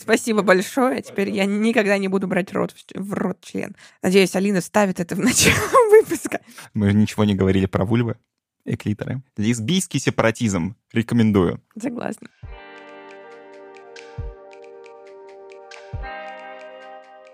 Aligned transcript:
Спасибо 0.00 0.42
большое. 0.42 1.02
Теперь 1.02 1.30
я 1.30 1.44
никогда 1.44 1.98
не 1.98 2.08
буду 2.08 2.26
брать 2.26 2.52
рот 2.52 2.74
в, 2.94 3.14
рот 3.14 3.40
член. 3.42 3.76
Надеюсь, 4.02 4.34
Алина 4.36 4.60
вставит 4.60 5.00
это 5.00 5.14
в 5.14 5.18
начало 5.18 5.56
выпуска. 5.90 6.40
Мы 6.74 6.90
же 6.90 6.96
ничего 6.96 7.24
не 7.24 7.34
говорили 7.34 7.66
про 7.66 7.84
вульвы 7.84 8.16
и 8.64 8.76
клиторы. 8.76 9.22
Лесбийский 9.36 10.00
сепаратизм. 10.00 10.76
Рекомендую. 10.92 11.62
Согласна. 11.80 12.28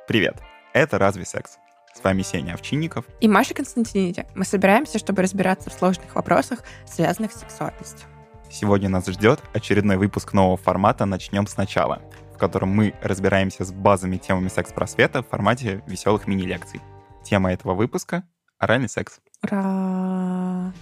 Привет. 0.07 0.37
Это 0.73 0.99
«Разве 0.99 1.27
секс?» 1.27 1.59
С 1.95 2.03
вами 2.03 2.23
Сеня 2.23 2.55
Овчинников. 2.55 3.05
И 3.21 3.29
Маша 3.29 3.55
Константиниди. 3.55 4.25
Мы 4.35 4.45
собираемся, 4.45 4.99
чтобы 4.99 5.21
разбираться 5.23 5.69
в 5.69 5.73
сложных 5.73 6.15
вопросах, 6.15 6.63
связанных 6.87 7.33
с 7.33 7.41
сексуальностью. 7.41 8.07
Сегодня 8.51 8.89
нас 8.89 9.07
ждет 9.07 9.43
очередной 9.53 9.97
выпуск 9.97 10.33
нового 10.33 10.57
формата 10.57 11.05
«Начнем 11.05 11.47
сначала», 11.47 12.01
в 12.39 12.41
котором 12.41 12.69
мы 12.69 12.95
разбираемся 13.03 13.65
с 13.65 13.73
базовыми 13.73 14.17
темами 14.17 14.47
секс-просвета 14.47 15.25
в 15.25 15.27
формате 15.27 15.83
веселых 15.89 16.29
мини-лекций. 16.29 16.81
Тема 17.25 17.53
этого 17.53 17.75
выпуска— 17.75 18.23
оральный 18.59 18.89
секс. 18.89 19.19
Ура! 19.43 20.73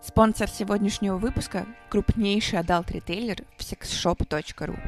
Спонсор 0.00 0.48
сегодняшнего 0.48 1.18
выпуска— 1.18 1.66
крупнейший 1.90 2.60
adult-ритейлер 2.60 3.44
sexshop.ru. 3.58 4.78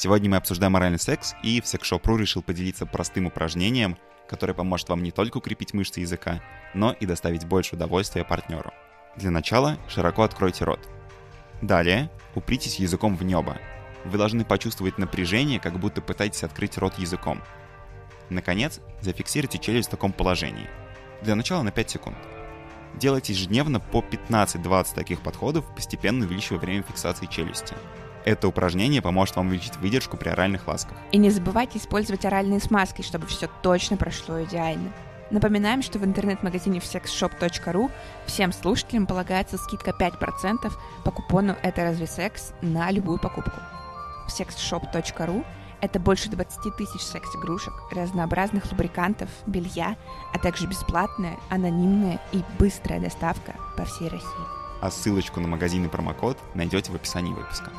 Сегодня 0.00 0.30
мы 0.30 0.36
обсуждаем 0.36 0.76
оральный 0.76 1.00
секс, 1.00 1.34
и 1.42 1.60
в 1.60 1.64
Sexshop.ru 1.64 2.18
решил 2.18 2.40
поделиться 2.40 2.86
простым 2.86 3.26
упражнением, 3.26 3.98
которое 4.28 4.54
поможет 4.54 4.88
вам 4.90 5.02
не 5.02 5.10
только 5.10 5.38
укрепить 5.38 5.74
мышцы 5.74 5.98
языка, 5.98 6.40
но 6.72 6.92
и 6.92 7.04
доставить 7.04 7.46
больше 7.46 7.74
удовольствия 7.74 8.22
партнеру. 8.22 8.72
Для 9.16 9.32
начала 9.32 9.76
широко 9.88 10.22
откройте 10.22 10.62
рот. 10.62 10.78
Далее 11.62 12.12
упритесь 12.36 12.78
языком 12.78 13.16
в 13.16 13.24
небо. 13.24 13.58
Вы 14.04 14.18
должны 14.18 14.44
почувствовать 14.44 14.98
напряжение, 14.98 15.58
как 15.58 15.80
будто 15.80 16.00
пытаетесь 16.00 16.44
открыть 16.44 16.78
рот 16.78 16.96
языком. 16.96 17.42
Наконец, 18.30 18.78
зафиксируйте 19.00 19.58
челюсть 19.58 19.88
в 19.88 19.90
таком 19.90 20.12
положении. 20.12 20.70
Для 21.22 21.34
начала 21.34 21.64
на 21.64 21.72
5 21.72 21.90
секунд. 21.90 22.18
Делайте 22.94 23.32
ежедневно 23.32 23.80
по 23.80 23.98
15-20 23.98 24.94
таких 24.94 25.22
подходов, 25.22 25.74
постепенно 25.74 26.24
увеличивая 26.24 26.60
время 26.60 26.84
фиксации 26.84 27.26
челюсти. 27.26 27.74
Это 28.24 28.48
упражнение 28.48 29.02
поможет 29.02 29.36
вам 29.36 29.48
увеличить 29.48 29.76
выдержку 29.76 30.16
при 30.16 30.28
оральных 30.28 30.66
ласках. 30.66 30.96
И 31.12 31.18
не 31.18 31.30
забывайте 31.30 31.78
использовать 31.78 32.24
оральные 32.24 32.60
смазки, 32.60 33.02
чтобы 33.02 33.26
все 33.26 33.48
точно 33.62 33.96
прошло 33.96 34.42
идеально. 34.42 34.92
Напоминаем, 35.30 35.82
что 35.82 35.98
в 35.98 36.04
интернет-магазине 36.04 36.78
sexshop.ru 36.78 37.90
всем 38.26 38.52
слушателям 38.52 39.06
полагается 39.06 39.58
скидка 39.58 39.90
5% 39.98 40.72
по 41.04 41.10
купону 41.10 41.56
«Это 41.62 41.82
разве 41.82 42.06
секс» 42.06 42.52
на 42.62 42.90
любую 42.90 43.18
покупку. 43.18 43.60
В 44.26 44.40
sexshop.ru 44.40 45.44
это 45.80 46.00
больше 46.00 46.28
20 46.28 46.76
тысяч 46.76 47.00
секс-игрушек, 47.02 47.72
разнообразных 47.92 48.70
лубрикантов, 48.72 49.28
белья, 49.46 49.96
а 50.34 50.38
также 50.38 50.66
бесплатная, 50.66 51.36
анонимная 51.50 52.20
и 52.32 52.42
быстрая 52.58 53.00
доставка 53.00 53.54
по 53.76 53.84
всей 53.84 54.08
России. 54.08 54.58
А 54.80 54.90
ссылочку 54.90 55.40
на 55.40 55.48
магазин 55.48 55.84
и 55.84 55.88
промокод 55.88 56.38
найдете 56.54 56.90
в 56.90 56.94
описании 56.94 57.32
выпуска. 57.32 57.70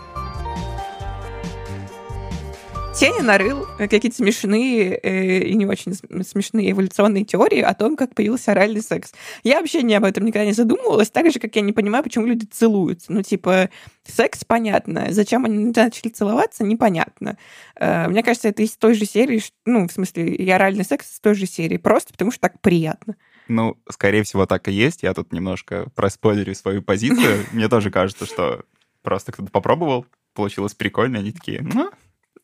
Сеня 2.99 3.23
нарыл 3.23 3.65
какие-то 3.77 4.17
смешные 4.17 4.99
э, 5.01 5.43
и 5.45 5.53
не 5.53 5.65
очень 5.65 5.93
смешные 5.93 6.71
эволюционные 6.71 7.23
теории 7.23 7.61
о 7.61 7.73
том, 7.73 7.95
как 7.95 8.13
появился 8.13 8.51
оральный 8.51 8.81
секс. 8.81 9.13
Я 9.41 9.61
вообще 9.61 9.83
не 9.83 9.95
об 9.95 10.03
этом 10.03 10.25
никогда 10.25 10.45
не 10.45 10.51
задумывалась, 10.51 11.09
так 11.09 11.31
же, 11.31 11.39
как 11.39 11.55
я 11.55 11.61
не 11.61 11.71
понимаю, 11.71 12.03
почему 12.03 12.25
люди 12.25 12.43
целуются. 12.43 13.13
Ну, 13.13 13.21
типа, 13.23 13.69
секс 14.03 14.43
понятно, 14.43 15.07
зачем 15.11 15.45
они 15.45 15.71
начали 15.73 16.09
целоваться, 16.09 16.65
непонятно. 16.65 17.37
Э, 17.79 18.09
мне 18.09 18.21
кажется, 18.21 18.49
это 18.49 18.63
из 18.63 18.75
той 18.75 18.95
же 18.95 19.05
серии, 19.05 19.41
ну, 19.65 19.87
в 19.87 19.91
смысле, 19.93 20.35
и 20.35 20.49
оральный 20.49 20.83
секс 20.83 21.09
из 21.09 21.21
той 21.21 21.35
же 21.35 21.45
серии, 21.45 21.77
просто 21.77 22.11
потому 22.11 22.31
что 22.31 22.41
так 22.41 22.59
приятно. 22.59 23.15
Ну, 23.47 23.77
скорее 23.89 24.23
всего, 24.23 24.45
так 24.45 24.67
и 24.67 24.73
есть. 24.73 25.03
Я 25.03 25.13
тут 25.13 25.31
немножко 25.31 25.87
проспойлерю 25.95 26.53
свою 26.53 26.81
позицию. 26.81 27.45
Мне 27.53 27.69
тоже 27.69 27.91
кажется, 27.91 28.25
что 28.25 28.65
просто 29.03 29.31
кто-то 29.31 29.49
попробовал, 29.51 30.05
получилось 30.33 30.73
прикольно, 30.73 31.19
они 31.19 31.31
такие, 31.31 31.61
ну, 31.61 31.89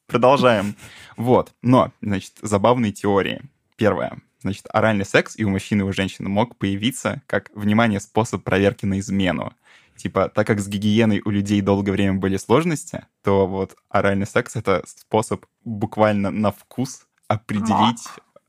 Продолжаем. 0.08 0.76
Вот. 1.18 1.54
Но, 1.62 1.92
значит, 2.02 2.34
забавные 2.42 2.92
теории. 2.92 3.42
Первое. 3.76 4.22
Значит, 4.42 4.68
оральный 4.70 5.06
секс 5.06 5.36
и 5.38 5.44
у 5.44 5.50
мужчины, 5.50 5.82
и 5.82 5.84
у 5.84 5.92
женщины 5.92 6.30
мог 6.30 6.56
появиться 6.58 7.22
как, 7.26 7.50
внимание, 7.56 8.00
способ 8.00 8.44
проверки 8.44 8.86
на 8.86 9.00
измену. 9.00 9.54
Типа, 9.96 10.30
так 10.30 10.46
как 10.46 10.60
с 10.60 10.68
гигиеной 10.68 11.22
у 11.26 11.30
людей 11.30 11.62
долгое 11.62 11.94
время 11.94 12.14
были 12.20 12.38
сложности, 12.38 13.06
то 13.24 13.48
вот 13.48 13.76
оральный 13.90 14.28
секс— 14.28 14.56
это 14.58 14.84
способ 14.86 15.46
буквально 15.64 16.32
на 16.32 16.52
вкус 16.52 17.08
определить, 17.28 18.04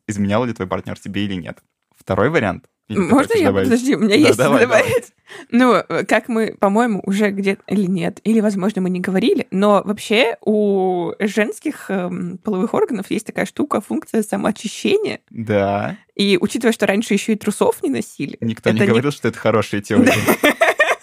изменял 0.06 0.44
ли 0.44 0.52
твой 0.52 0.68
партнер 0.68 0.98
тебе 0.98 1.24
или 1.24 1.34
нет. 1.34 1.62
Второй 1.96 2.28
вариант 2.30 2.68
или 2.88 2.98
Можно 2.98 3.38
я? 3.38 3.46
Добавить? 3.46 3.68
Подожди, 3.68 3.96
у 3.96 3.98
меня 3.98 4.10
да, 4.10 4.14
есть 4.14 4.38
давай, 4.38 4.60
добавить. 4.62 4.86
Давай. 4.86 5.04
Ну, 5.50 5.82
как 6.06 6.28
мы, 6.28 6.54
по-моему, 6.58 7.02
уже 7.04 7.30
где-то 7.30 7.60
или 7.66 7.86
нет, 7.86 8.20
или, 8.22 8.38
возможно, 8.38 8.80
мы 8.80 8.90
не 8.90 9.00
говорили, 9.00 9.48
но 9.50 9.82
вообще 9.84 10.36
у 10.40 11.12
женских 11.18 11.86
эм, 11.90 12.38
половых 12.38 12.74
органов 12.74 13.06
есть 13.10 13.26
такая 13.26 13.44
штука, 13.44 13.80
функция 13.80 14.22
самоочищения. 14.22 15.18
Да. 15.30 15.96
И 16.14 16.38
учитывая, 16.40 16.72
что 16.72 16.86
раньше 16.86 17.14
еще 17.14 17.32
и 17.32 17.36
трусов 17.36 17.82
не 17.82 17.90
носили. 17.90 18.36
Никто 18.40 18.70
не 18.70 18.86
говорил, 18.86 19.10
что 19.10 19.26
это 19.26 19.38
хорошая 19.38 19.80
теория. 19.80 20.14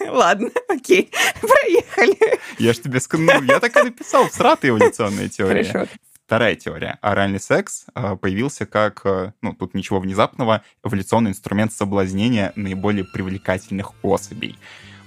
Ладно, 0.08 0.48
окей, 0.68 1.10
проехали. 1.40 2.16
Я 2.58 2.72
ж 2.72 2.78
тебе 2.78 3.00
сказал, 3.00 3.42
я 3.42 3.60
так 3.60 3.76
и 3.76 3.82
написал, 3.82 4.30
сратая 4.30 4.70
эволюционная 4.70 5.28
теория. 5.28 5.64
Хорошо. 5.64 5.90
Вторая 6.26 6.54
теория. 6.56 6.98
Оральный 7.02 7.40
секс 7.40 7.84
а, 7.94 8.16
появился 8.16 8.64
как, 8.64 9.02
э, 9.04 9.32
ну, 9.42 9.52
тут 9.52 9.74
ничего 9.74 10.00
внезапного, 10.00 10.62
эволюционный 10.82 11.32
инструмент 11.32 11.72
соблазнения 11.72 12.52
наиболее 12.56 13.04
привлекательных 13.04 13.92
особей. 14.02 14.58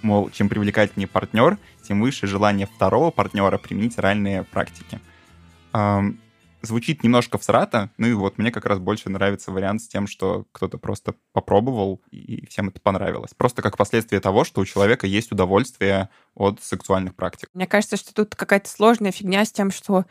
Мол, 0.03 0.29
чем 0.29 0.47
привлекательнее 0.47 1.07
партнер, 1.07 1.57
тем 1.81 2.01
выше 2.01 2.27
желание 2.27 2.67
второго 2.67 3.09
партнера 3.09 3.57
применить 3.57 3.97
оральные 3.97 4.43
практики 4.43 4.99
звучит 6.61 7.03
немножко 7.03 7.37
всрато, 7.37 7.89
ну 7.97 8.07
и 8.07 8.13
вот 8.13 8.37
мне 8.37 8.51
как 8.51 8.65
раз 8.65 8.79
больше 8.79 9.09
нравится 9.09 9.51
вариант 9.51 9.81
с 9.81 9.87
тем, 9.87 10.07
что 10.07 10.45
кто-то 10.51 10.77
просто 10.77 11.13
попробовал, 11.33 12.01
и 12.11 12.45
всем 12.47 12.69
это 12.69 12.79
понравилось. 12.81 13.31
Просто 13.35 13.61
как 13.61 13.77
последствие 13.77 14.19
того, 14.21 14.43
что 14.43 14.61
у 14.61 14.65
человека 14.65 15.07
есть 15.07 15.31
удовольствие 15.31 16.09
от 16.35 16.61
сексуальных 16.61 17.15
практик. 17.15 17.49
Мне 17.53 17.67
кажется, 17.67 17.97
что 17.97 18.13
тут 18.13 18.35
какая-то 18.35 18.69
сложная 18.69 19.11
фигня 19.11 19.43
с 19.43 19.51
тем, 19.51 19.71
что 19.71 20.05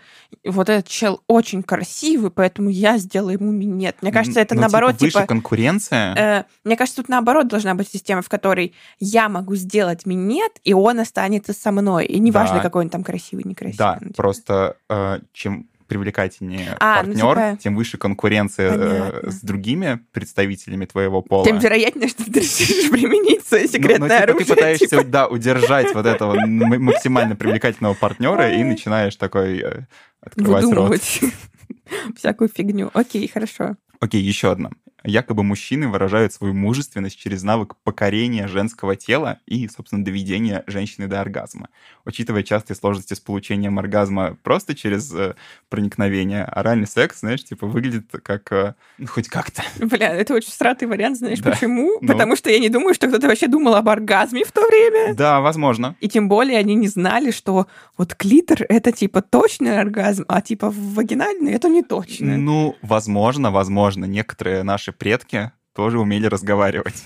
вот 0.45 0.69
этот 0.69 0.89
чел 0.89 1.23
очень 1.27 1.63
красивый, 1.63 2.31
поэтому 2.31 2.69
я 2.69 2.99
сделаю 2.99 3.39
ему 3.39 3.53
минет. 3.53 3.97
Мне 4.03 4.13
кажется, 4.13 4.41
это 4.41 4.55
ну, 4.55 4.63
наоборот... 4.63 4.93
Типа, 4.93 5.05
выше 5.05 5.19
типа, 5.19 5.27
конкуренция? 5.27 6.15
Э, 6.15 6.45
мне 6.65 6.77
кажется, 6.77 7.03
тут 7.03 7.09
наоборот 7.09 7.49
должна 7.49 7.75
быть 7.75 7.89
система, 7.89 8.23
в 8.23 8.29
которой 8.29 8.75
я 8.99 9.29
могу 9.29 9.55
сделать 9.55 10.07
минет, 10.07 10.53
и 10.65 10.73
он 10.73 11.01
останется 11.01 11.53
со 11.53 11.71
мной. 11.71 12.07
И 12.07 12.19
неважно, 12.19 12.57
да. 12.57 12.63
какой 12.63 12.85
он 12.85 12.91
там 12.91 13.05
красивый, 13.05 13.45
некрасивый. 13.45 13.79
Да, 13.79 13.99
ну, 14.01 14.09
типа. 14.09 14.15
просто 14.17 14.77
э, 14.89 15.21
чем 15.33 15.69
привлекательнее 15.87 16.77
а, 16.81 16.97
партнер, 16.97 17.25
ну, 17.25 17.35
типа... 17.35 17.59
тем 17.63 17.77
выше 17.77 17.99
конкуренция 17.99 18.73
э, 18.73 19.11
Понятно. 19.11 19.31
с 19.31 19.41
другими 19.41 20.01
представителями 20.13 20.85
твоего 20.85 21.23
пола. 21.23 21.45
Тем 21.45 21.59
вероятнее, 21.59 22.09
что 22.09 22.25
ты 22.25 22.41
решишь 22.41 22.91
применить 22.91 23.47
свое 23.47 23.69
секретное 23.69 23.99
ну, 23.99 24.07
ну, 24.07 24.09
типа, 24.09 24.23
оружие. 24.23 24.47
Ты 24.47 24.55
пытаешься, 24.55 24.87
типа... 24.87 25.05
да, 25.05 25.27
удержать 25.29 25.95
вот 25.95 26.07
этого 26.07 26.35
максимально 26.47 27.37
привлекательного 27.37 27.95
партнера 27.95 28.53
и 28.53 28.63
начинаешь 28.63 29.17
такой 29.17 29.61
э, 29.61 29.87
открывать 30.21 30.65
Выдумывать. 30.65 31.19
рот. 31.23 31.33
Всякую 32.17 32.49
фигню. 32.49 32.91
Окей, 32.93 33.29
хорошо. 33.29 33.77
Окей, 34.01 34.23
еще 34.23 34.53
одна 34.53 34.71
якобы 35.07 35.43
мужчины 35.43 35.89
выражают 35.89 36.33
свою 36.33 36.53
мужественность 36.53 37.19
через 37.19 37.43
навык 37.43 37.77
покорения 37.85 38.49
женского 38.49 38.97
тела 38.97 39.39
и, 39.47 39.69
собственно, 39.69 40.05
доведения 40.05 40.65
женщины 40.67 41.07
до 41.07 41.21
оргазма. 41.21 41.69
Учитывая 42.05 42.43
частые 42.43 42.77
сложности 42.77 43.15
с 43.15 43.21
получением 43.21 43.79
оргазма 43.79 44.37
просто 44.43 44.75
через 44.75 45.13
э, 45.15 45.35
проникновение, 45.69 46.45
оральный 46.45 46.87
секс, 46.87 47.21
знаешь, 47.21 47.45
типа 47.45 47.67
выглядит 47.67 48.11
как... 48.23 48.51
Э, 48.53 48.75
ну, 48.99 49.07
хоть 49.07 49.29
как-то. 49.29 49.63
Бля, 49.79 50.15
это 50.15 50.35
очень 50.35 50.53
сратый 50.53 50.89
вариант, 50.89 51.19
знаешь 51.19 51.41
да. 51.41 51.51
почему? 51.51 51.99
Ну... 52.01 52.09
Потому 52.09 52.37
что 52.37 52.51
я 52.51 52.59
не 52.59 52.69
думаю, 52.69 52.95
что 52.95 53.09
кто-то 53.09 53.29
вообще 53.29 53.47
думал 53.47 53.75
об 53.75 53.89
оргазме 53.89 54.45
в 54.45 54.53
то 54.53 54.67
время. 54.67 55.15
Да, 55.15 55.41
возможно. 55.41 55.97
И 56.01 56.09
тем 56.09 56.29
более 56.29 56.59
они 56.59 56.75
не 56.75 56.89
знали, 56.89 57.31
что 57.31 57.67
вот 57.97 58.15
клитор— 58.15 58.65
это 58.69 58.93
типа 58.93 59.23
точный 59.23 59.81
оргазм, 59.81 60.25
а 60.29 60.41
типа 60.41 60.71
вагинальный— 60.71 61.53
это 61.55 61.69
не 61.69 61.83
точно. 61.83 62.37
Ну, 62.37 62.77
возможно, 62.83 63.51
возможно. 63.51 64.05
Некоторые 64.05 64.63
наши 64.63 64.93
предки 64.99 65.53
тоже 65.75 66.01
умели 66.01 66.27
разговаривать. 66.27 67.05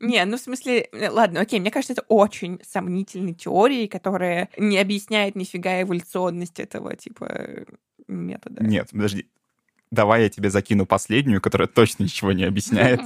Не, 0.00 0.24
ну 0.24 0.36
в 0.36 0.40
смысле, 0.40 0.88
э, 0.92 1.08
ладно, 1.08 1.40
окей, 1.40 1.60
мне 1.60 1.70
кажется, 1.70 1.92
это 1.94 2.02
очень 2.08 2.60
сомнительной 2.66 3.34
теорией, 3.34 3.88
которая 3.88 4.48
не 4.56 4.78
объясняет 4.78 5.36
нифига 5.36 5.82
эволюционность 5.82 6.60
этого 6.60 6.96
типа 6.96 7.66
метода. 8.06 8.64
Нет, 8.64 8.88
подожди. 8.92 9.26
Давай 9.90 10.24
я 10.24 10.28
тебе 10.28 10.50
закину 10.50 10.84
последнюю, 10.84 11.40
которая 11.40 11.68
точно 11.68 12.02
ничего 12.02 12.32
не 12.32 12.44
объясняет. 12.44 13.00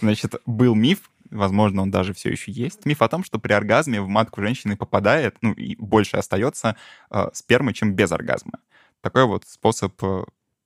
Значит, 0.00 0.36
был 0.46 0.76
миф, 0.76 1.10
возможно, 1.30 1.82
он 1.82 1.90
даже 1.90 2.14
все 2.14 2.30
еще 2.30 2.52
есть. 2.52 2.86
Миф 2.86 3.02
о 3.02 3.08
том, 3.08 3.24
что 3.24 3.38
при 3.40 3.52
оргазме 3.52 4.00
в 4.00 4.08
матку 4.08 4.40
женщины 4.40 4.76
попадает, 4.76 5.36
ну, 5.40 5.52
и 5.52 5.74
больше 5.76 6.16
остается 6.16 6.76
э, 7.10 7.28
спермы, 7.32 7.72
чем 7.72 7.94
без 7.94 8.12
оргазма. 8.12 8.60
Такой 9.00 9.26
вот 9.26 9.44
способ 9.48 10.00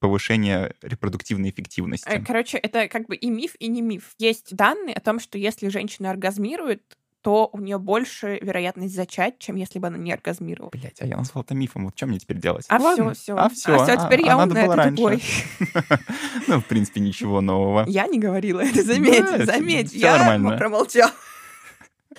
повышения 0.04 0.74
репродуктивной 0.82 1.48
эффективности. 1.48 2.06
Э, 2.06 2.22
короче, 2.22 2.58
это 2.58 2.88
как 2.88 3.06
бы 3.06 3.16
и 3.16 3.30
миф, 3.30 3.56
и 3.58 3.68
не 3.68 3.80
миф. 3.80 4.14
Есть 4.18 4.54
данные 4.54 4.94
о 4.94 5.00
том, 5.00 5.18
что 5.18 5.38
если 5.38 5.68
женщина 5.68 6.10
оргазмирует, 6.10 6.82
то 7.22 7.48
у 7.54 7.58
нее 7.58 7.78
больше 7.78 8.38
вероятность 8.42 8.94
зачать, 8.94 9.38
чем 9.38 9.56
если 9.56 9.78
бы 9.78 9.86
она 9.86 9.96
не 9.96 10.12
оргазмировала. 10.12 10.68
Блять, 10.68 11.00
а 11.00 11.06
я 11.06 11.16
назвал 11.16 11.42
это 11.42 11.54
мифом. 11.54 11.86
Вот 11.86 11.96
что 11.96 12.06
мне 12.06 12.18
теперь 12.18 12.36
делать? 12.36 12.66
А 12.68 12.78
все, 12.78 13.14
все. 13.14 13.34
А 13.34 13.48
все. 13.48 13.76
А 13.76 13.84
все, 13.84 13.96
теперь 13.96 14.20
а, 14.24 14.26
я 14.26 14.34
а 14.34 14.44
умная, 14.44 14.68
ты 14.68 14.74
раньше. 14.74 14.96
тупой. 14.96 15.22
Ну, 16.48 16.60
в 16.60 16.66
принципе, 16.66 17.00
ничего 17.00 17.40
нового. 17.40 17.86
Я 17.88 18.06
не 18.06 18.18
говорила 18.18 18.60
это, 18.60 18.82
заметь, 18.82 19.46
заметь. 19.46 19.94
Я 19.94 20.38
промолчал. 20.58 21.08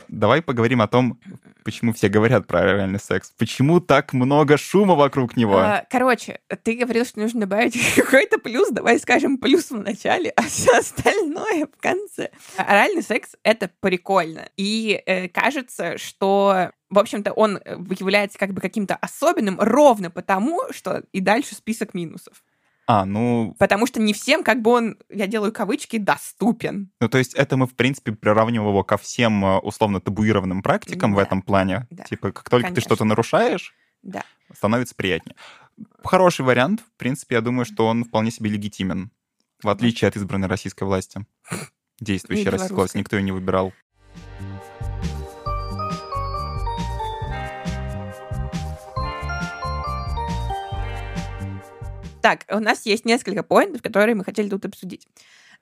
Давай 0.07 0.41
поговорим 0.41 0.81
о 0.81 0.87
том, 0.87 1.19
почему 1.63 1.93
все 1.93 2.09
говорят 2.09 2.47
про 2.47 2.59
оральный 2.59 2.99
секс. 2.99 3.31
Почему 3.37 3.79
так 3.79 4.13
много 4.13 4.57
шума 4.57 4.95
вокруг 4.95 5.35
него? 5.35 5.57
А, 5.57 5.85
Короче, 5.89 6.39
ты 6.63 6.75
говорил, 6.77 7.05
что 7.05 7.19
нужно 7.19 7.41
добавить 7.41 7.75
какой-то 7.95 8.37
плюс. 8.37 8.69
Давай 8.69 8.99
скажем 8.99 9.37
плюс 9.37 9.71
в 9.71 9.77
начале, 9.77 10.29
а 10.35 10.43
все 10.43 10.77
остальное 10.77 11.67
в 11.67 11.81
конце. 11.81 12.29
Оральный 12.57 13.03
секс— 13.03 13.35
это 13.43 13.69
прикольно. 13.79 14.47
И 14.57 15.01
э, 15.05 15.27
кажется, 15.29 15.97
что 15.97 16.71
в 16.89 16.99
общем-то, 16.99 17.33
он 17.33 17.57
э, 17.57 17.77
является 17.99 18.37
как 18.37 18.53
бы 18.53 18.61
каким-то 18.61 18.95
особенным 18.95 19.59
ровно 19.59 20.11
потому, 20.11 20.61
что 20.71 21.03
и 21.11 21.19
дальше 21.19 21.55
список 21.55 21.93
минусов. 21.93 22.43
А, 22.87 23.05
ну, 23.05 23.55
Потому 23.57 23.87
что 23.87 23.99
не 23.99 24.13
всем 24.13 24.43
как 24.43 24.61
бы 24.61 24.71
он, 24.71 24.97
я 25.09 25.25
делаю 25.27 25.51
кавычки, 25.51 25.97
доступен. 25.97 26.91
ну, 27.01 27.09
то 27.09 27.17
есть 27.17 27.33
это 27.33 27.57
мы, 27.57 27.65
в 27.65 27.75
принципе, 27.75 28.11
приравниваем 28.11 28.69
его 28.69 28.83
ко 28.83 28.97
всем 28.97 29.43
э, 29.43 29.57
условно 29.59 29.99
табуированным 30.01 30.61
практикам 30.61 31.13
в 31.13 31.17
Да, 31.17 31.23
этом 31.23 31.41
плане. 31.41 31.87
да, 31.89 32.03
Типа, 32.03 32.31
как 32.31 32.49
только 32.49 32.65
конечно. 32.67 32.75
ты 32.75 32.81
что-то 32.81 33.03
нарушаешь, 33.05 33.73
Да. 34.03 34.23
становится 34.53 34.93
приятнее. 34.93 35.35
Хороший 36.03 36.45
вариант. 36.45 36.81
В 36.81 36.97
принципе, 36.99 37.35
я 37.35 37.41
думаю, 37.41 37.65
что 37.65 37.87
он 37.87 38.03
вполне 38.03 38.29
себе 38.31 38.49
легитимен. 38.51 39.09
В 39.63 39.69
отличие 39.69 40.07
от 40.07 40.15
избранной 40.15 40.47
российской 40.47 40.83
власти. 40.83 41.25
Действующей 41.99 42.49
российской 42.49 42.75
власти. 42.75 42.97
Никто 42.97 43.15
ее 43.15 43.23
не 43.23 43.31
выбирал. 43.31 43.73
Так, 52.25 52.47
у 52.49 52.57
нас 52.57 52.87
есть 52.87 53.05
несколько 53.05 53.43
поинтов, 53.43 53.83
которые 53.83 54.15
мы 54.15 54.23
хотели 54.23 54.49
тут 54.49 54.65
обсудить. 54.65 55.07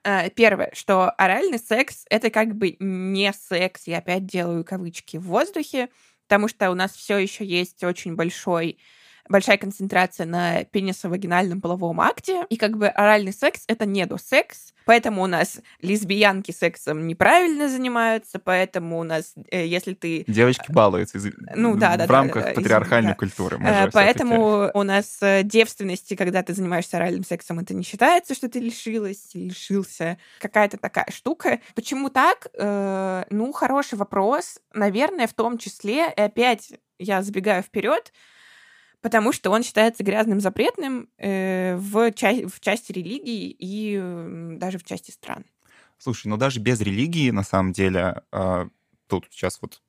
Э, 0.02 0.30
Первое, 0.30 0.70
что 0.72 1.10
оральный 1.10 1.58
секс— 1.58 2.06
это 2.08 2.30
как 2.30 2.54
бы 2.54 2.76
не 2.80 3.30
секс, 3.34 3.86
я 3.86 3.98
опять 3.98 4.24
делаю 4.24 4.64
кавычки 4.64 5.18
в 5.18 5.24
воздухе, 5.24 5.90
потому 6.26 6.48
что 6.48 6.70
у 6.70 6.74
нас 6.74 6.92
все 6.92 7.18
еще 7.18 7.44
есть 7.44 7.84
очень 7.84 8.14
большой 8.14 8.78
большая 9.28 9.58
концентрация 9.58 10.24
на 10.24 10.64
пенисовагинальном 10.64 11.60
половом 11.60 12.00
акте, 12.00 12.46
и 12.48 12.56
как 12.56 12.78
бы 12.78 12.88
оральный 12.88 13.34
секс— 13.34 13.64
это 13.66 13.84
недосекс, 13.84 14.72
поэтому 14.84 15.22
у 15.22 15.26
нас 15.26 15.60
лесбиянки 15.80 16.50
сексом 16.50 17.06
неправильно 17.06 17.68
занимаются, 17.68 18.38
поэтому 18.38 18.98
у 18.98 19.02
нас, 19.02 19.34
э, 19.50 19.66
если 19.66 19.94
ты 19.94 20.24
Девочки 20.26 20.70
балуются 20.70 21.18
из- 21.18 21.32
Ну, 21.54 21.76
да, 21.76 21.96
да, 21.96 22.04
в 22.04 22.08
да, 22.08 22.14
рамках 22.14 22.42
да, 22.44 22.48
да, 22.50 22.54
патриархальной 22.54 23.10
да. 23.12 23.16
культуры. 23.16 23.58
Мы 23.58 23.68
Э, 23.68 23.90
Поэтому 23.92 24.70
у 24.74 24.82
нас 24.82 25.18
э, 25.20 25.42
девственности, 25.42 26.14
когда 26.16 26.42
ты 26.42 26.54
занимаешься 26.54 26.96
оральным 26.96 27.24
сексом, 27.24 27.58
это 27.58 27.74
не 27.74 27.82
считается, 27.82 28.34
что 28.34 28.48
ты 28.48 28.60
лишилась, 28.60 29.30
лишился. 29.34 30.18
Какая-то 30.40 30.76
такая 30.78 31.06
штука. 31.10 31.60
Почему 31.74 32.10
так? 32.10 32.48
Э, 32.54 33.24
Ну, 33.30 33.52
хороший 33.52 33.96
вопрос. 33.98 34.58
Наверное, 34.72 35.26
в 35.26 35.34
том 35.34 35.58
числе, 35.58 36.12
и 36.16 36.20
опять 36.20 36.72
я 36.98 37.22
забегаю 37.22 37.62
вперед, 37.62 38.12
потому 39.04 39.32
что 39.32 39.50
он 39.50 39.62
считается 39.62 40.02
грязным 40.02 40.40
запретным 40.40 41.10
э, 41.18 41.76
в, 41.76 42.10
ча- 42.12 42.48
в 42.48 42.58
части 42.60 42.90
религий 42.90 43.50
и 43.50 43.96
м, 43.96 44.58
даже 44.58 44.78
в 44.78 44.84
части 44.84 45.10
стран. 45.10 45.44
Слушай, 45.98 46.28
ну 46.28 46.38
даже 46.38 46.58
без 46.58 46.80
религии, 46.80 47.28
на 47.30 47.42
самом 47.42 47.72
деле, 47.74 48.22
а, 48.32 48.66
тут 49.06 49.26
сейчас 49.30 49.58
вот 49.60 49.82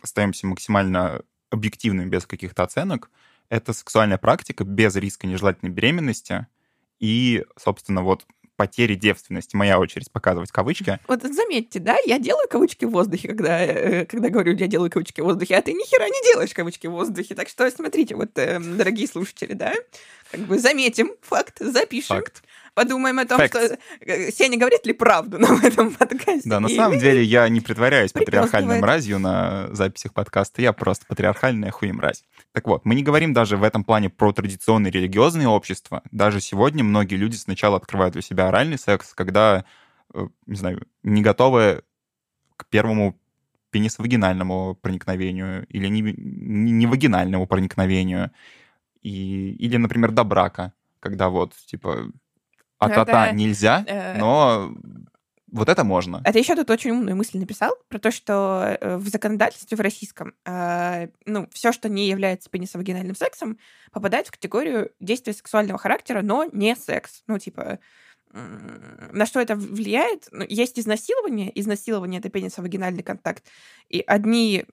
остаемся 0.00 0.46
максимально 0.46 1.22
объективными, 1.50 2.08
без 2.08 2.26
каких-то 2.26 2.62
оценок, 2.62 3.10
это 3.48 3.72
сексуальная 3.72 4.18
практика 4.18 4.62
без 4.62 4.94
риска 4.94 5.26
нежелательной 5.26 5.72
беременности 5.72 6.46
и, 7.00 7.44
собственно, 7.56 8.02
вот 8.02 8.24
потери 8.60 8.94
девственности. 8.94 9.56
Моя 9.56 9.78
очередь 9.78 10.12
показывать 10.12 10.50
кавычки. 10.50 10.98
Вот 11.08 11.22
заметьте, 11.22 11.78
да, 11.78 11.96
я 12.04 12.18
делаю 12.18 12.46
кавычки 12.46 12.84
в 12.84 12.90
воздухе, 12.90 13.28
когда, 13.28 13.58
э, 13.62 14.04
когда 14.04 14.28
говорю, 14.28 14.54
я 14.54 14.66
делаю 14.66 14.90
кавычки 14.90 15.22
в 15.22 15.24
воздухе, 15.24 15.56
а 15.56 15.62
ты 15.62 15.72
ни 15.72 15.82
хера 15.82 16.04
не 16.04 16.30
делаешь 16.30 16.52
кавычки 16.52 16.86
в 16.86 16.90
воздухе. 16.90 17.34
Так 17.34 17.48
что 17.48 17.70
смотрите, 17.70 18.16
вот, 18.16 18.36
э, 18.36 18.60
дорогие 18.60 19.08
слушатели, 19.08 19.54
да, 19.54 19.72
как 20.30 20.40
бы 20.40 20.58
заметим 20.58 21.12
факт, 21.22 21.56
запишем, 21.58 22.16
Факт. 22.16 22.42
Подумаем 22.74 23.18
о 23.18 23.24
том, 23.24 23.40
Facts. 23.40 23.48
что 23.48 23.78
э, 24.00 24.30
Сеня 24.30 24.58
говорит 24.58 24.86
ли 24.86 24.92
правду 24.92 25.38
нам 25.38 25.56
в 25.56 25.64
этом 25.64 25.94
подкасте. 25.94 26.48
Да, 26.48 26.60
на 26.60 26.68
самом 26.68 26.98
деле 26.98 27.22
я 27.22 27.48
не 27.48 27.60
притворяюсь 27.60 28.12
патриархальной 28.12 28.80
мразью 28.80 29.18
на 29.18 29.68
записях 29.74 30.12
подкаста, 30.12 30.62
я 30.62 30.72
просто 30.72 31.06
патриархальная 31.06 31.70
хуемразь. 31.70 32.24
Так 32.52 32.66
вот, 32.66 32.84
мы 32.84 32.94
не 32.94 33.02
говорим 33.02 33.32
даже 33.32 33.56
в 33.56 33.62
этом 33.62 33.84
плане 33.84 34.10
про 34.10 34.32
традиционные 34.32 34.90
религиозные 34.90 35.48
общества. 35.48 36.02
Даже 36.10 36.40
сегодня 36.40 36.84
многие 36.84 37.16
люди 37.16 37.36
сначала 37.36 37.76
открывают 37.76 38.12
для 38.12 38.22
себя 38.22 38.48
оральный 38.48 38.78
секс, 38.78 39.14
когда, 39.14 39.64
э, 40.14 40.26
не 40.46 40.56
знаю, 40.56 40.86
не 41.02 41.22
готовы 41.22 41.82
к 42.56 42.66
первому 42.66 43.18
пенисовагинальному 43.70 44.74
проникновению 44.74 45.66
или 45.66 45.86
не, 45.86 46.02
не, 46.02 46.72
не 46.72 46.86
вагинальному 46.86 47.46
проникновению. 47.46 48.30
И, 49.00 49.52
или, 49.52 49.76
например, 49.76 50.10
до 50.10 50.24
брака, 50.24 50.72
когда 50.98 51.28
вот, 51.28 51.54
типа, 51.66 52.10
а-та-та 52.80 53.28
Это, 53.28 53.36
нельзя, 53.36 53.84
э, 53.86 54.18
но 54.18 54.72
вот 55.52 55.68
это 55.68 55.84
можно. 55.84 56.20
А 56.24 56.32
ты 56.32 56.38
еще 56.38 56.54
тут 56.54 56.70
очень 56.70 56.92
умную 56.92 57.16
мысль 57.16 57.38
написал 57.38 57.74
про 57.88 57.98
то, 57.98 58.10
что 58.10 58.76
э, 58.80 58.96
в 58.96 59.08
законодательстве 59.08 59.76
в 59.76 59.80
российском, 59.80 60.34
э, 60.46 61.08
ну, 61.26 61.48
все, 61.52 61.72
что 61.72 61.88
не 61.88 62.08
является 62.08 62.48
пенисовагинальным 62.50 63.16
сексом, 63.16 63.58
попадает 63.92 64.28
в 64.28 64.30
категорию 64.32 64.92
действия 65.00 65.32
сексуального 65.32 65.78
характера, 65.78 66.22
но 66.22 66.44
не 66.52 66.76
секс. 66.76 67.22
Ну, 67.26 67.38
типа, 67.38 67.78
на 68.32 69.26
что 69.26 69.40
это 69.40 69.56
влияет? 69.56 70.28
Ну, 70.30 70.44
есть 70.48 70.78
изнасилование. 70.78 71.50
Изнасилование— 71.58 72.20
это 72.20 72.28
пенисовагинальный 72.28 73.02
контакт. 73.02 73.44
И 73.88 74.00
одни... 74.06 74.64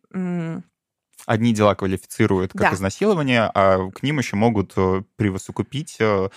Одни 1.25 1.53
дела 1.53 1.73
квалифицируют 1.73 2.51
как 2.51 2.61
Да. 2.61 2.73
изнасилование, 2.75 3.49
а 3.53 3.89
к 3.89 4.03
ним 4.03 4.19
еще 4.19 4.35
могут 4.35 4.75
присовокупить 5.15 5.97
э, 5.99 6.29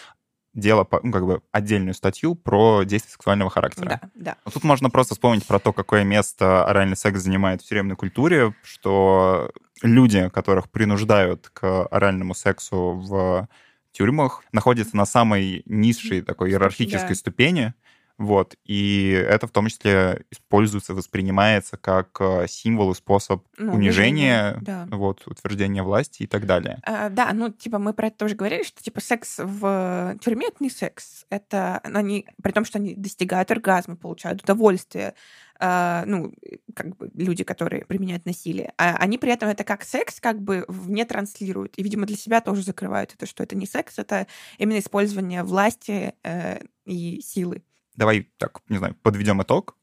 дело, 0.54 0.87
ну, 1.02 1.12
как 1.12 1.25
бы 1.26 1.42
отдельную 1.52 1.95
статью 1.95 2.35
про 2.35 2.83
действия 2.85 3.12
сексуального 3.12 3.50
характера. 3.50 4.00
Да, 4.02 4.11
да. 4.14 4.37
Но 4.45 4.50
Тут 4.50 4.64
можно 4.64 4.90
просто 4.90 5.14
вспомнить 5.14 5.47
про 5.47 5.59
то, 5.61 5.73
какое 5.73 6.04
место 6.04 6.64
оральный 6.64 6.97
секс 6.97 7.21
занимает 7.21 7.62
в 7.62 7.69
тюремной 7.69 7.97
культуре, 7.97 8.54
что 8.62 9.50
люди, 9.83 10.28
которых 10.30 10.71
принуждают 10.71 11.49
к 11.52 11.87
оральному 11.87 12.35
сексу 12.35 12.92
в 12.95 13.49
тюрьмах, 13.92 14.42
находятся 14.52 14.97
на 14.97 15.07
самой 15.07 15.62
низшей 15.66 16.23
такой 16.23 16.50
иерархической 16.50 17.14
Да. 17.14 17.19
ступени. 17.19 17.75
Вот, 18.21 18.55
и 18.67 19.12
это 19.12 19.47
в 19.47 19.50
том 19.50 19.69
числе 19.69 20.27
используется, 20.31 20.93
воспринимается 20.93 21.79
как 21.79 22.19
э, 22.21 22.47
символ 22.49 22.91
и 22.91 22.95
способ 22.95 23.47
Ну, 23.57 23.73
унижения, 23.73 24.59
да. 24.61 24.87
вот, 24.91 25.27
утверждения 25.27 25.83
власти 25.83 26.25
и 26.25 26.27
так 26.27 26.45
далее. 26.45 26.81
А, 26.83 27.09
да, 27.09 27.33
ну, 27.33 27.49
типа, 27.49 27.79
мы 27.79 27.95
про 27.95 28.09
это 28.09 28.19
тоже 28.19 28.35
говорили, 28.35 28.62
что, 28.62 28.83
типа, 28.83 29.00
секс 29.00 29.39
в 29.39 30.19
тюрьме— 30.21 30.49
это 30.49 30.62
не 30.62 30.69
секс. 30.69 31.25
Это 31.31 31.79
они, 31.79 32.27
при 32.43 32.53
том, 32.53 32.67
что 32.67 32.77
они 32.77 32.95
достигают 32.95 33.50
оргазма, 33.50 33.97
получают 33.97 34.43
удовольствие, 34.43 35.15
а, 35.59 36.05
ну, 36.07 36.35
как 36.75 36.97
бы 36.99 37.11
люди, 37.15 37.43
которые 37.43 37.87
применяют 37.87 38.27
насилие, 38.27 38.75
а 38.77 38.97
они 38.97 39.17
при 39.17 39.33
этом 39.33 39.49
это 39.49 39.65
как 39.65 39.83
секс 39.83 40.21
как 40.21 40.43
бы 40.43 40.67
не 40.69 41.07
транслируют. 41.07 41.73
И, 41.79 41.83
видимо, 41.83 42.05
для 42.05 42.17
себя 42.19 42.43
тоже 42.43 42.62
закрывают 42.62 43.15
это, 43.15 43.25
что 43.25 43.43
это 43.43 43.57
не 43.57 43.65
секс, 43.65 43.99
это 43.99 44.27
именно 44.59 44.79
использование 44.79 45.43
власти 45.43 46.12
э, 46.23 46.61
и 46.85 47.23
силы. 47.23 47.62
Давай 48.00 48.26
так, 48.38 48.62
не 48.71 48.78
знаю, 48.78 48.97
подведем 49.02 49.42
итог. 49.42 49.76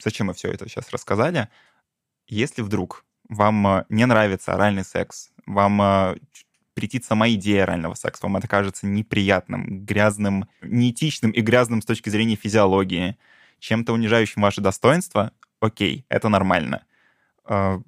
Зачем 0.00 0.28
мы 0.28 0.34
все 0.34 0.52
это 0.52 0.68
сейчас 0.68 0.90
рассказали? 0.90 1.48
Если 2.28 2.62
вдруг 2.62 3.04
вам 3.28 3.66
э, 3.66 3.84
не 3.88 4.06
нравится 4.06 4.54
оральный 4.54 4.84
секс, 4.84 5.32
вам 5.44 5.82
э, 5.82 6.16
претит 6.74 7.04
сама 7.04 7.28
идея 7.30 7.64
орального 7.64 7.94
секса, 7.94 8.22
вам 8.22 8.36
это 8.36 8.46
кажется 8.46 8.86
неприятным, 8.86 9.84
грязным, 9.84 10.48
неэтичным 10.62 11.32
и 11.32 11.40
грязным 11.40 11.82
с 11.82 11.86
точки 11.86 12.08
зрения 12.08 12.36
физиологии, 12.36 13.16
чем-то 13.58 13.92
унижающим 13.92 14.40
ваше 14.40 14.60
достоинство, 14.60 15.32
окей, 15.58 16.06
это 16.08 16.28
нормально. 16.28 16.84
Э, 17.46 17.80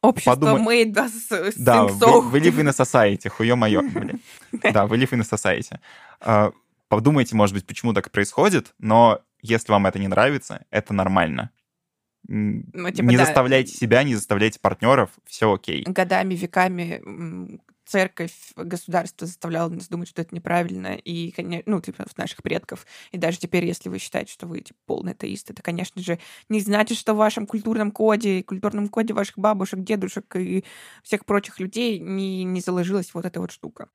Общество 0.00 0.34
Подумай- 0.34 0.84
made 0.84 0.94
us 0.94 1.52
Да, 1.56 1.84
вы, 1.84 2.22
вы 2.22 2.38
a 2.38 2.72
society, 2.72 3.28
хуё 3.28 3.54
моё. 3.56 3.82
блин. 3.82 4.22
Да, 4.72 4.86
вы 4.86 4.96
live 4.96 5.10
in 5.10 5.20
a 5.20 5.24
society. 5.24 5.78
А, 6.20 6.52
Подумайте, 6.94 7.34
может 7.34 7.54
быть, 7.54 7.66
почему 7.66 7.92
так 7.92 8.10
происходит, 8.10 8.72
но 8.78 9.20
если 9.42 9.72
вам 9.72 9.86
это 9.86 9.98
не 9.98 10.06
нравится, 10.06 10.64
это 10.70 10.94
нормально. 10.94 11.50
ну, 12.28 12.90
типа, 12.90 13.06
не 13.06 13.16
да. 13.16 13.24
заставляйте 13.24 13.74
себя, 13.74 14.04
не 14.04 14.14
заставляйте 14.14 14.60
партнеров, 14.60 15.10
все 15.26 15.52
окей. 15.52 15.82
Годами, 15.86 16.34
веками 16.34 17.60
церковь, 17.84 18.32
государство 18.56 19.26
заставляло 19.26 19.68
нас 19.68 19.88
думать, 19.88 20.08
что 20.08 20.22
это 20.22 20.34
неправильно, 20.34 20.94
и, 20.94 21.34
ну, 21.66 21.80
типа, 21.80 22.06
наших 22.16 22.42
предков. 22.42 22.86
И 23.12 23.18
даже 23.18 23.38
теперь, 23.38 23.66
если 23.66 23.88
вы 23.88 23.98
считаете, 23.98 24.32
что 24.32 24.46
вы, 24.46 24.60
типа, 24.60 24.78
полный 24.86 25.12
атеист, 25.12 25.50
это, 25.50 25.62
конечно 25.62 26.00
же, 26.00 26.18
не 26.48 26.60
значит, 26.60 26.96
что 26.96 27.14
в 27.14 27.18
вашем 27.18 27.46
культурном 27.46 27.90
коде, 27.90 28.42
культурном 28.42 28.88
коде 28.88 29.14
ваших 29.14 29.38
бабушек, 29.38 29.80
дедушек 29.80 30.36
и 30.36 30.64
всех 31.02 31.26
прочих 31.26 31.60
людей 31.60 31.98
не, 31.98 32.44
не 32.44 32.60
заложилась 32.60 33.12
вот 33.12 33.26
эта 33.26 33.40
вот 33.40 33.50
штука. 33.50 33.88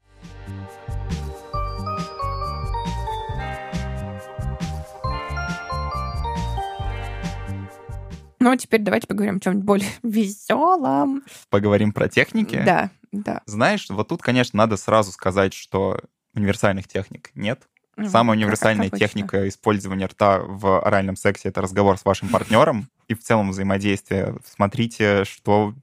Ну, 8.49 8.53
а 8.53 8.57
теперь 8.57 8.81
давайте 8.81 9.05
поговорим 9.05 9.35
о 9.35 9.39
чем-нибудь 9.39 9.63
более 9.63 9.89
веселом. 10.01 11.23
Поговорим 11.51 11.93
про 11.93 12.09
техники? 12.09 12.59
Да, 12.65 12.89
да. 13.11 13.43
Знаешь, 13.45 13.85
вот 13.91 14.07
тут, 14.07 14.23
конечно, 14.23 14.57
надо 14.57 14.75
сразу 14.75 15.11
сказать, 15.11 15.53
что 15.53 16.01
универсальных 16.33 16.87
техник 16.87 17.29
нет. 17.35 17.61
Ну, 17.95 18.09
Самая 18.09 18.35
универсальная 18.35 18.89
техника 18.89 19.47
использования 19.47 20.07
рта 20.07 20.39
в 20.39 20.81
оральном 20.81 21.15
сексе— 21.15 21.49
это 21.49 21.61
разговор 21.61 21.99
с 21.99 22.05
вашим 22.05 22.29
партнером 22.29 22.89
и 23.07 23.13
в 23.13 23.21
целом 23.21 23.51
взаимодействие. 23.51 24.35
Смотрите, 24.43 25.25
что 25.25 25.75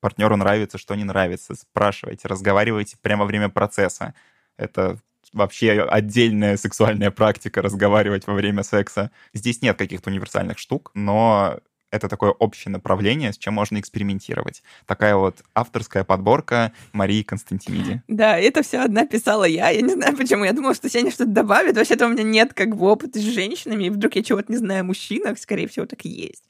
партнеру 0.00 0.36
нравится, 0.36 0.76
что 0.76 0.96
не 0.96 1.04
нравится. 1.04 1.54
Спрашивайте, 1.54 2.26
разговаривайте 2.26 2.96
прямо 3.00 3.20
во 3.22 3.26
время 3.28 3.48
процесса. 3.48 4.12
Это 4.56 4.98
вообще 5.32 5.82
отдельная 5.82 6.56
сексуальная 6.56 7.12
практика 7.12 7.62
разговаривать 7.62 8.26
во 8.26 8.34
время 8.34 8.64
секса. 8.64 9.12
Здесь 9.32 9.62
нет 9.62 9.78
каких-то 9.78 10.10
универсальных 10.10 10.58
штук, 10.58 10.90
но 10.94 11.60
это 11.90 12.08
такое 12.08 12.30
общее 12.30 12.72
направление, 12.72 13.32
с 13.32 13.38
чем 13.38 13.54
можно 13.54 13.78
экспериментировать. 13.80 14.62
Такая 14.86 15.16
вот 15.16 15.42
авторская 15.54 16.04
подборка 16.04 16.72
Марии 16.92 17.22
Константиниди. 17.22 18.02
Да, 18.08 18.38
это 18.38 18.62
все 18.62 18.78
одна 18.78 19.06
писала 19.06 19.44
я. 19.44 19.70
Я 19.70 19.80
не 19.80 19.92
знаю, 19.92 20.16
почему. 20.16 20.44
Я 20.44 20.52
думала, 20.52 20.74
что 20.74 20.88
Сеня 20.88 21.10
что-то 21.10 21.30
добавит. 21.30 21.76
Вообще-то 21.76 22.06
у 22.06 22.10
меня 22.10 22.22
нет 22.22 22.52
как 22.52 22.76
бы 22.76 22.86
опыта 22.86 23.18
с 23.18 23.22
женщинами, 23.22 23.84
и 23.84 23.90
вдруг 23.90 24.14
я 24.16 24.22
чего-то 24.22 24.52
не 24.52 24.58
знаю 24.58 24.80
о 24.80 24.84
мужчинах. 24.84 25.38
Скорее 25.38 25.68
всего, 25.68 25.86
так 25.86 26.04
и 26.04 26.08
есть. 26.08 26.44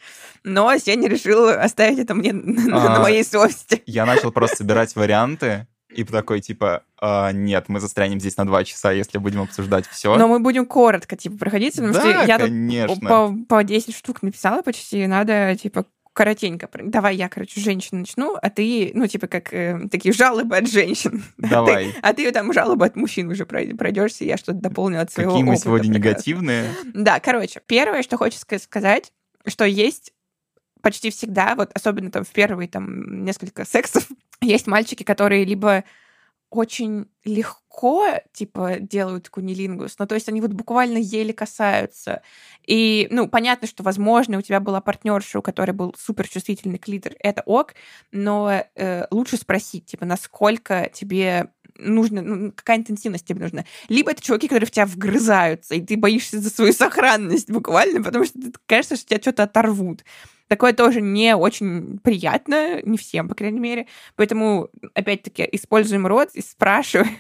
Но 0.45 0.77
Сеня 0.79 1.09
решил 1.09 1.49
оставить 1.49 1.99
это 1.99 2.15
мне 2.15 2.33
на 2.33 2.97
а, 2.97 3.01
моей 3.01 3.25
совести. 3.25 3.83
Я 3.87 4.07
начал 4.07 4.33
просто 4.33 4.59
собирать 4.59 4.95
варианты, 4.97 5.67
и 5.91 6.05
такой, 6.05 6.41
типа, 6.41 6.83
а, 7.01 7.33
нет, 7.33 7.69
мы 7.69 7.81
застрянем 7.81 8.21
здесь 8.21 8.37
на 8.37 8.47
два 8.47 8.65
часа, 8.65 8.93
если 8.93 9.19
будем 9.19 9.43
обсуждать 9.43 9.87
все. 9.87 10.17
Но 10.17 10.29
мы 10.29 10.39
будем 10.41 10.67
коротко, 10.67 11.17
типа, 11.17 11.39
проходить, 11.39 11.75
потому 11.75 11.93
да, 11.95 12.01
что 12.01 12.27
я 12.27 12.39
конечно. 12.39 12.95
тут 12.95 13.01
по, 13.01 13.35
по 13.49 13.65
10 13.65 13.97
штук 13.97 14.23
написала 14.23 14.63
почти, 14.63 15.07
надо, 15.07 15.57
типа, 15.57 15.87
коротенько. 16.13 16.69
Давай 16.83 17.15
я, 17.15 17.29
короче, 17.29 17.61
женщину 17.61 18.01
начну, 18.01 18.37
а 18.41 18.51
ты, 18.51 18.91
ну, 18.95 19.07
типа, 19.07 19.29
как 19.29 19.55
э, 19.55 19.89
такие 19.89 20.13
жалобы 20.13 20.57
от 20.57 20.69
женщин. 20.69 21.23
Давай. 21.37 21.95
А 22.03 22.13
ты, 22.13 22.25
а 22.25 22.31
ты 22.31 22.33
там 22.33 22.53
жалобы 22.53 22.87
от 22.87 22.97
мужчин 22.97 23.31
уже 23.31 23.47
пройдешься, 23.47 24.25
я 24.25 24.37
что-то 24.37 24.59
дополню 24.59 25.01
от 25.01 25.13
своего 25.13 25.31
Какие 25.31 25.45
мы 25.45 25.57
сегодня 25.57 25.91
негативные. 25.91 26.71
Да, 26.93 27.21
короче, 27.21 27.61
первое, 27.67 28.03
что 28.03 28.17
хочется 28.17 28.45
сказать, 28.59 29.13
что 29.47 29.65
есть 29.65 30.13
почти 30.83 31.11
всегда, 31.11 31.55
вот 31.55 31.71
особенно 31.75 32.11
там 32.11 32.25
в 32.25 32.31
первые 32.31 32.69
там 32.69 33.25
несколько 33.25 33.65
сексов, 33.65 34.09
есть 34.41 34.67
мальчики, 34.67 35.03
которые 35.03 35.45
либо 35.45 35.85
очень 36.51 37.07
легко, 37.25 38.07
типа, 38.33 38.77
делают 38.81 39.29
кунилингус, 39.29 39.99
ну, 39.99 40.07
то 40.07 40.15
есть 40.15 40.29
они 40.29 40.41
вот 40.41 40.53
буквально 40.53 40.97
еле 40.97 41.35
касаются. 41.35 42.23
И, 42.67 43.07
ну, 43.11 43.29
понятно, 43.29 43.69
что, 43.69 43.83
возможно, 43.83 44.39
у 44.39 44.43
тебя 44.43 44.59
была 44.61 44.81
партнерша, 44.81 45.41
у 45.41 45.43
которой 45.43 45.73
был 45.73 45.95
суперчувствительный 45.99 46.79
клитор, 46.79 47.13
это 47.19 47.43
ок, 47.45 47.75
но 48.13 48.65
э, 48.75 49.07
лучше 49.11 49.37
спросить, 49.37 49.87
типа, 49.87 50.07
насколько 50.07 50.91
тебе 50.93 51.51
нужно, 51.79 52.23
ну, 52.23 52.53
какая 52.53 52.79
интенсивность 52.79 53.27
тебе 53.27 53.41
нужна. 53.41 53.65
Либо 53.89 54.11
это 54.11 54.23
чуваки, 54.23 54.49
которые 54.49 54.67
в 54.67 54.71
тебя 54.71 54.87
вгрызаются, 54.87 55.75
и 55.75 55.81
ты 55.81 55.97
боишься 55.97 56.41
за 56.41 56.51
свою 56.51 56.73
сохранность 56.75 57.51
буквально, 57.51 58.03
потому 58.03 58.25
что 58.25 58.39
кажется, 58.67 58.97
что 58.97 59.07
тебя 59.07 59.21
что-то 59.21 59.45
оторвут. 59.45 60.05
Такое 60.49 60.73
тоже 60.73 61.03
не 61.03 61.37
очень 61.37 61.99
приятно, 61.99 62.81
не 62.83 62.97
всем, 62.97 63.29
по 63.29 63.35
крайней 63.35 63.61
мере. 63.61 63.87
Поэтому, 64.17 64.71
опять-таки, 64.95 65.47
используем 65.53 66.07
рот 66.07 66.31
и 66.33 66.41
спрашиваем, 66.41 67.19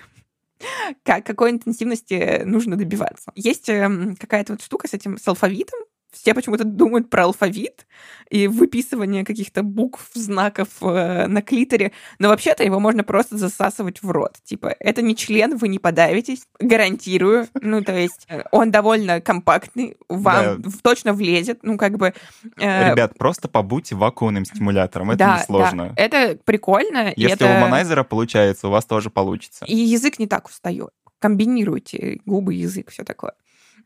как, 1.03 1.27
какой 1.27 1.51
интенсивности 1.51 2.43
нужно 2.45 2.77
добиваться. 2.77 3.31
Есть 3.35 3.69
э, 3.69 4.15
какая-то 4.19 4.55
вот 4.55 4.63
штука 4.63 4.89
с 4.89 4.95
этим, 4.95 5.19
с 5.19 5.29
алфавитом, 5.29 5.79
все 6.13 6.35
почему-то 6.35 6.65
думают 6.65 7.11
про 7.11 7.25
алфавит 7.25 7.87
и 8.31 8.47
выписывание 8.47 9.25
каких-то 9.25 9.63
букв, 9.63 10.11
знаков 10.15 10.69
э, 10.81 11.27
на 11.27 11.43
клиторе, 11.43 11.93
но 12.19 12.29
вообще-то 12.29 12.65
его 12.65 12.79
можно 12.81 13.05
просто 13.05 13.37
засасывать 13.37 14.03
в 14.03 14.11
рот. 14.11 14.37
Типа, 14.45 14.75
это 14.81 15.03
не 15.03 15.17
член, 15.17 15.57
вы 15.57 15.69
не 15.69 15.79
подавитесь, 15.79 16.43
гарантирую. 16.61 17.49
Ну, 17.61 17.83
то 17.83 17.97
есть 17.97 18.27
э, 18.29 18.43
он 18.51 18.71
довольно 18.71 19.21
компактный, 19.21 19.97
вам 20.09 20.63
да. 20.63 20.71
точно 20.83 21.13
влезет, 21.13 21.61
ну, 21.63 21.79
как 21.79 21.97
бы... 21.97 22.15
Э... 22.59 22.91
Ребят, 22.91 23.17
просто 23.17 23.49
побудьте 23.49 23.95
вакуумным 23.95 24.45
стимулятором, 24.45 25.11
это 25.11 25.19
да, 25.19 25.39
несложно. 25.39 25.95
Да. 25.97 26.03
Это 26.03 26.39
прикольно. 26.45 27.13
Если 27.17 27.35
это... 27.35 27.47
у 27.47 27.61
манайзера 27.61 28.05
получается, 28.05 28.69
у 28.69 28.71
вас 28.71 28.85
тоже 28.85 29.11
получится. 29.11 29.65
И 29.65 29.75
язык 29.75 30.19
не 30.19 30.27
так 30.27 30.49
устает. 30.49 30.91
Комбинируйте 31.19 32.21
губы, 32.27 32.55
язык, 32.55 32.91
все 32.91 33.05
такое. 33.05 33.33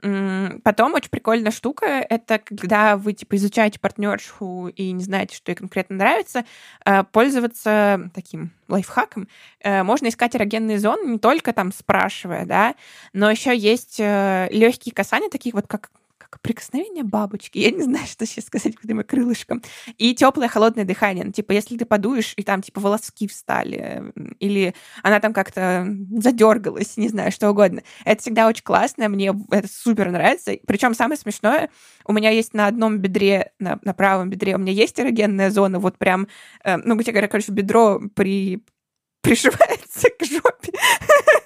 Потом 0.02 0.94
очень 0.94 1.11
прикольная 1.11 1.52
штука— 1.52 1.87
это 2.11 2.40
когда 2.40 2.97
вы, 2.97 3.12
типа, 3.12 3.37
изучаете 3.37 3.78
партнершу 3.78 4.66
и 4.66 4.90
не 4.90 5.04
знаете, 5.04 5.37
что 5.37 5.52
ей 5.52 5.56
конкретно 5.56 5.94
нравится, 5.94 6.44
э, 6.85 7.04
пользоваться 7.04 8.11
таким 8.12 8.50
лайфхаком. 8.68 9.28
Э, 9.61 9.85
можно 9.85 10.09
искать 10.09 10.35
эрогенные 10.35 10.80
зоны 10.80 11.06
не 11.06 11.18
только 11.21 11.52
там 11.52 11.71
спрашивая, 11.73 12.47
да, 12.47 12.75
но 13.12 13.30
еще 13.30 13.56
есть 13.56 14.00
э, 14.00 14.49
легкие 14.50 14.92
касания, 14.92 15.28
таких 15.30 15.54
вот 15.54 15.68
как 15.68 15.90
как 16.33 16.41
прикосновение 16.41 17.05
бабочки, 17.05 17.59
я 17.59 17.71
не 17.71 17.83
знаю, 17.83 18.07
что 18.07 18.25
сейчас 18.25 18.47
сказать 18.47 18.75
этим 18.83 19.03
крылышком, 19.03 19.62
и 19.99 20.15
теплое 20.15 20.49
холодное 20.49 20.85
дыхание. 20.85 21.27
Ну, 21.27 21.33
типа, 21.33 21.53
если 21.53 21.77
ты 21.77 21.85
подуешь, 21.85 22.33
и 22.37 22.43
там, 22.43 22.62
типа, 22.62 22.81
волоски 22.81 23.29
встали, 23.29 24.12
или 24.39 24.75
она 25.03 25.21
там 25.21 25.35
как-то 25.35 25.87
задергалась, 26.11 26.97
не 26.97 27.09
знаю, 27.09 27.33
что 27.33 27.51
угодно. 27.51 27.83
Это 28.07 28.23
всегда 28.23 28.49
очень 28.49 28.65
классно, 28.65 29.11
мне 29.11 29.35
это 29.51 29.69
супер 29.69 30.11
нравится. 30.11 30.53
Причем 30.67 30.95
самое 30.95 31.19
смешное, 31.19 31.69
у 32.07 32.15
меня 32.15 32.31
есть 32.31 32.55
на 32.55 32.67
одном 32.67 32.99
бедре, 32.99 33.53
на, 33.59 33.79
на 33.83 33.93
правом 33.93 34.31
бедре, 34.31 34.57
у 34.57 34.59
меня 34.59 34.73
есть 34.73 34.99
эрогенная 34.99 35.51
зона, 35.51 35.79
вот 35.79 35.99
прям, 35.99 36.29
э, 36.65 36.79
ну, 36.79 36.97
где, 36.97 37.12
короче, 37.12 37.53
бедро 37.53 38.01
при 38.15 38.65
пришивается 39.21 40.09
к 40.19 40.25
жопе 40.25 40.73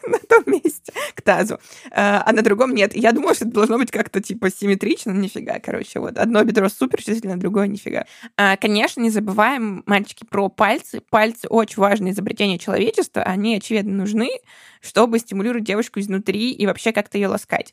на 0.11 0.19
том 0.19 0.45
месте, 0.47 0.93
к 1.15 1.23
тазу, 1.23 1.59
а, 1.91 2.23
а 2.25 2.33
на 2.33 2.43
другом 2.43 2.75
нет. 2.75 2.95
Я 2.95 3.13
думала, 3.13 3.35
что 3.35 3.45
это 3.45 3.55
должно 3.55 3.79
быть 3.79 3.91
как-то 3.91 4.21
типа 4.21 4.51
симметрично, 4.51 5.11
нифига, 5.11 5.59
короче, 5.59 6.01
вот. 6.01 6.19
Одно 6.19 6.43
бедро 6.45 6.69
супер 6.69 6.99
чувствительно, 6.99 7.39
другое 7.39 7.67
нифига. 7.67 8.07
А, 8.37 8.57
конечно, 8.57 9.01
не 9.01 9.11
забываем, 9.11 9.83
мальчики, 9.87 10.25
про 10.25 10.49
пальцы. 10.49 11.01
Пальцы 11.11 11.49
очень 11.49 11.81
важное 11.81 12.13
изобретение 12.13 12.59
человечества, 12.59 13.23
они, 13.23 13.57
очевидно, 13.57 13.93
нужны, 13.95 14.31
чтобы 14.81 15.19
стимулировать 15.19 15.65
девушку 15.65 16.01
изнутри 16.01 16.53
и 16.53 16.67
вообще 16.67 16.93
как-то 16.93 17.19
ее 17.19 17.29
ласкать 17.29 17.73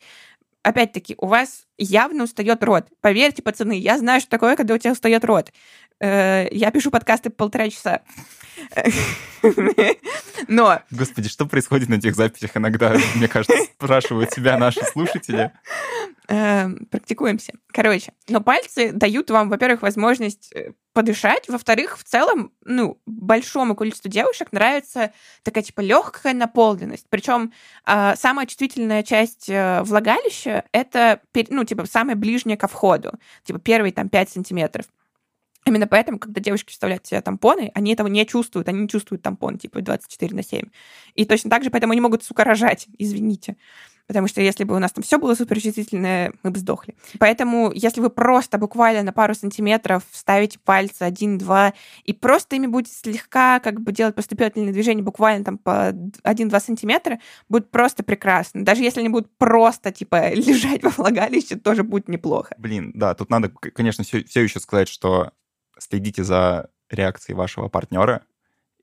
опять-таки, 0.63 1.15
у 1.17 1.27
вас 1.27 1.67
явно 1.77 2.23
устает 2.23 2.63
рот. 2.63 2.87
Поверьте, 3.01 3.43
пацаны, 3.43 3.77
я 3.77 3.97
знаю, 3.97 4.21
что 4.21 4.29
такое, 4.29 4.55
когда 4.55 4.73
у 4.73 4.77
тебя 4.77 4.93
устает 4.93 5.23
рот. 5.25 5.51
Э, 5.99 6.47
я 6.51 6.71
пишу 6.71 6.91
подкасты 6.91 7.29
полтора 7.29 7.69
часа. 7.69 8.01
Но... 10.47 10.79
Господи, 10.91 11.29
что 11.29 11.45
происходит 11.45 11.89
на 11.89 11.95
этих 11.95 12.15
записях? 12.15 12.55
Иногда, 12.55 12.95
мне 13.15 13.27
кажется, 13.27 13.57
спрашивают 13.75 14.31
себя 14.31 14.57
наши 14.57 14.81
слушатели. 14.85 15.51
Эм, 16.29 16.85
практикуемся. 16.89 17.53
Короче, 17.67 18.13
но 18.29 18.39
пальцы 18.39 18.93
дают 18.93 19.29
вам, 19.29 19.49
во-первых, 19.49 19.81
возможность 19.81 20.53
э, 20.53 20.71
подышать, 20.93 21.49
во-вторых, 21.49 21.97
в 21.97 22.03
целом, 22.05 22.53
ну, 22.63 22.97
большому 23.05 23.75
количеству 23.75 24.09
девушек 24.09 24.53
нравится 24.53 25.11
такая, 25.43 25.63
типа, 25.63 25.81
легкая 25.81 26.33
наполненность. 26.33 27.07
Причем 27.09 27.51
э, 27.85 28.15
самая 28.15 28.45
чувствительная 28.45 29.03
часть 29.03 29.49
э, 29.49 29.81
влагалища— 29.83 30.63
это, 30.71 31.19
ну, 31.49 31.65
типа, 31.65 31.85
самая 31.87 32.15
ближняя 32.15 32.55
ко 32.55 32.69
входу. 32.69 33.11
Типа, 33.43 33.59
первые, 33.59 33.91
там, 33.91 34.07
5 34.07 34.29
сантиметров. 34.29 34.85
Именно 35.65 35.87
поэтому, 35.87 36.19
когда 36.19 36.41
девушки 36.41 36.71
вставляют 36.71 37.05
в 37.05 37.09
себя 37.09 37.21
тампоны, 37.21 37.71
они 37.73 37.93
этого 37.93 38.07
не 38.07 38.25
чувствуют, 38.25 38.67
они 38.67 38.81
не 38.81 38.89
чувствуют 38.89 39.21
тампон, 39.21 39.57
типа 39.57 39.81
24 39.81 40.35
на 40.35 40.43
7. 40.43 40.69
И 41.15 41.25
точно 41.25 41.49
так 41.49 41.63
же, 41.63 41.69
поэтому 41.69 41.93
они 41.93 42.01
могут, 42.01 42.23
сука, 42.23 42.43
рожать, 42.43 42.87
извините. 42.97 43.55
потому 44.07 44.27
что 44.27 44.41
если 44.41 44.65
бы 44.65 44.75
у 44.75 44.79
нас 44.79 44.91
там 44.91 45.03
все 45.03 45.17
было 45.17 45.35
суперчувствительное, 45.35 46.33
мы 46.43 46.51
бы 46.51 46.59
сдохли. 46.59 46.95
Поэтому, 47.19 47.71
если 47.73 48.01
вы 48.01 48.09
просто 48.09 48.57
буквально 48.57 49.03
на 49.03 49.13
пару 49.13 49.33
сантиметров 49.33 50.03
ставите 50.11 50.59
пальцы 50.59 51.03
один-два 51.03 51.73
и 52.03 52.11
просто 52.11 52.57
ими 52.57 52.67
будете 52.67 52.93
слегка 52.93 53.61
как 53.61 53.79
бы 53.79 53.93
делать 53.93 54.15
поступательные 54.15 54.73
движения 54.73 55.01
буквально 55.01 55.45
там 55.45 55.57
по 55.57 55.91
1-2 55.91 56.59
сантиметра, 56.59 57.19
будет 57.47 57.71
просто 57.71 58.03
прекрасно. 58.03 58.65
Даже 58.65 58.83
если 58.83 58.99
они 58.99 59.09
будут 59.09 59.35
просто 59.37 59.91
типа 59.91 60.29
лежать 60.33 60.83
во 60.83 60.89
влагалище, 60.89 61.55
тоже 61.55 61.83
будет 61.83 62.09
неплохо. 62.09 62.53
Блин, 62.57 62.91
да, 62.93 63.13
тут 63.13 63.29
надо, 63.29 63.49
конечно, 63.49 64.03
все, 64.03 64.25
все 64.25 64.41
еще 64.41 64.59
сказать, 64.59 64.89
что 64.89 65.31
следите 65.77 66.23
за 66.23 66.69
реакцией 66.89 67.35
вашего 67.35 67.69
партнера 67.69 68.23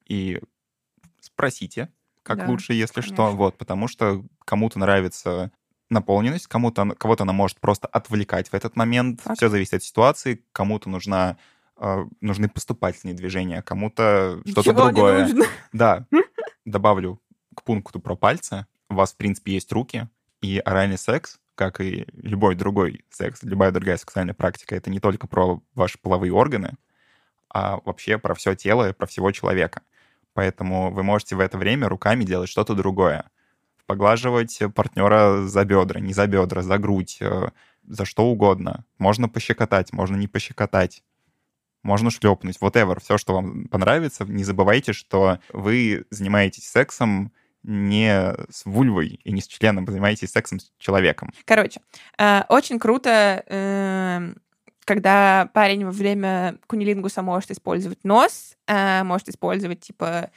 и 0.07 0.41
спросите, 1.21 1.93
как 2.23 2.39
да, 2.39 2.47
лучше, 2.47 2.75
если 2.75 3.01
конечно. 3.01 3.15
что. 3.15 3.31
Вот, 3.33 3.57
потому 3.57 3.89
что 3.89 4.25
кому-то 4.45 4.79
нравится 4.79 5.53
наполненность, 5.89 6.47
кому-то 6.47 6.91
кого-то 6.97 7.25
она 7.25 7.33
может 7.33 7.59
просто 7.61 7.89
отвлекать 7.89 8.49
в 8.49 8.55
этот 8.55 8.77
момент. 8.77 9.21
Факт. 9.23 9.39
Все 9.39 9.49
зависит 9.49 9.75
от 9.75 9.83
ситуации. 9.83 10.45
Кому-то 10.53 10.89
нужна 10.89 11.37
э, 11.77 12.05
нужны 12.21 12.49
поступательные 12.49 13.15
движения, 13.15 13.63
кому-то 13.63 14.41
что-то 14.47 14.73
другое. 14.73 15.23
Нужно. 15.23 15.45
Да. 15.73 16.07
Добавлю 16.65 17.21
к 17.55 17.65
пункту 17.65 18.01
про 18.01 18.15
пальцы. 18.17 18.67
У 18.89 18.95
вас, 18.95 19.13
в 19.13 19.17
принципе, 19.17 19.53
есть 19.53 19.73
руки, 19.73 20.09
и 20.41 20.59
оральный 20.59 20.99
секс, 20.99 21.39
как 21.61 21.83
и 21.83 22.07
любой 22.15 22.55
другой 22.55 23.05
секс, 23.11 23.43
любая 23.43 23.71
другая 23.71 23.99
сексуальная 23.99 24.33
практика, 24.33 24.75
это 24.75 24.89
не 24.89 24.99
только 24.99 25.27
про 25.27 25.61
ваши 25.75 25.99
половые 25.99 26.33
органы, 26.33 26.79
а 27.51 27.81
вообще 27.85 28.17
про 28.17 28.35
все 28.35 28.55
тело, 28.55 28.95
про 28.95 29.07
всего 29.07 29.31
человека. 29.31 29.83
Поэтому 30.33 30.91
вы 30.91 31.03
можете 31.03 31.37
в 31.37 31.41
это 31.41 31.59
время 31.59 31.87
руками 31.87 32.25
делать 32.25 32.49
что-то 32.49 32.75
другое. 32.75 33.31
Поглаживать 33.85 34.59
партнера 34.75 35.43
за 35.47 35.67
бедра, 35.67 36.01
не 36.01 36.15
за 36.15 36.27
бедра, 36.27 36.63
за 36.63 36.79
грудь, 36.79 37.19
э, 37.21 37.49
за 37.87 38.07
что 38.07 38.25
угодно. 38.25 38.87
Можно 38.97 39.29
пощекотать, 39.29 39.93
можно 39.93 40.17
не 40.17 40.29
пощекотать. 40.29 41.03
Можно 41.83 42.11
шлепнуть, 42.11 42.57
whatever, 42.63 43.03
все, 43.03 43.19
что 43.19 43.35
вам 43.35 43.67
понравится. 43.67 44.25
Не 44.25 44.45
забывайте, 44.45 44.95
что 44.95 45.41
вы 45.53 46.07
занимаетесь 46.09 46.67
сексом 46.67 47.33
не 47.63 48.35
с 48.51 48.65
вульвой 48.65 49.21
и 49.23 49.33
не 49.33 49.41
с 49.41 49.47
членом, 49.47 49.87
занимаетесь 49.87 50.31
сексом 50.31 50.61
с 50.61 50.73
человеком. 50.79 51.33
Короче, 51.45 51.81
э, 52.19 52.43
очень 52.49 52.79
круто 52.79 53.45
э, 53.47 54.33
когда 54.85 55.49
парень 55.55 55.85
во 55.85 55.93
время 55.93 56.59
кунилингуса 56.67 57.23
может 57.23 57.51
использовать 57.53 58.03
нос, 58.03 58.57
э, 58.67 59.05
может 59.05 59.29
использовать, 59.29 59.81
типа, 59.81 60.31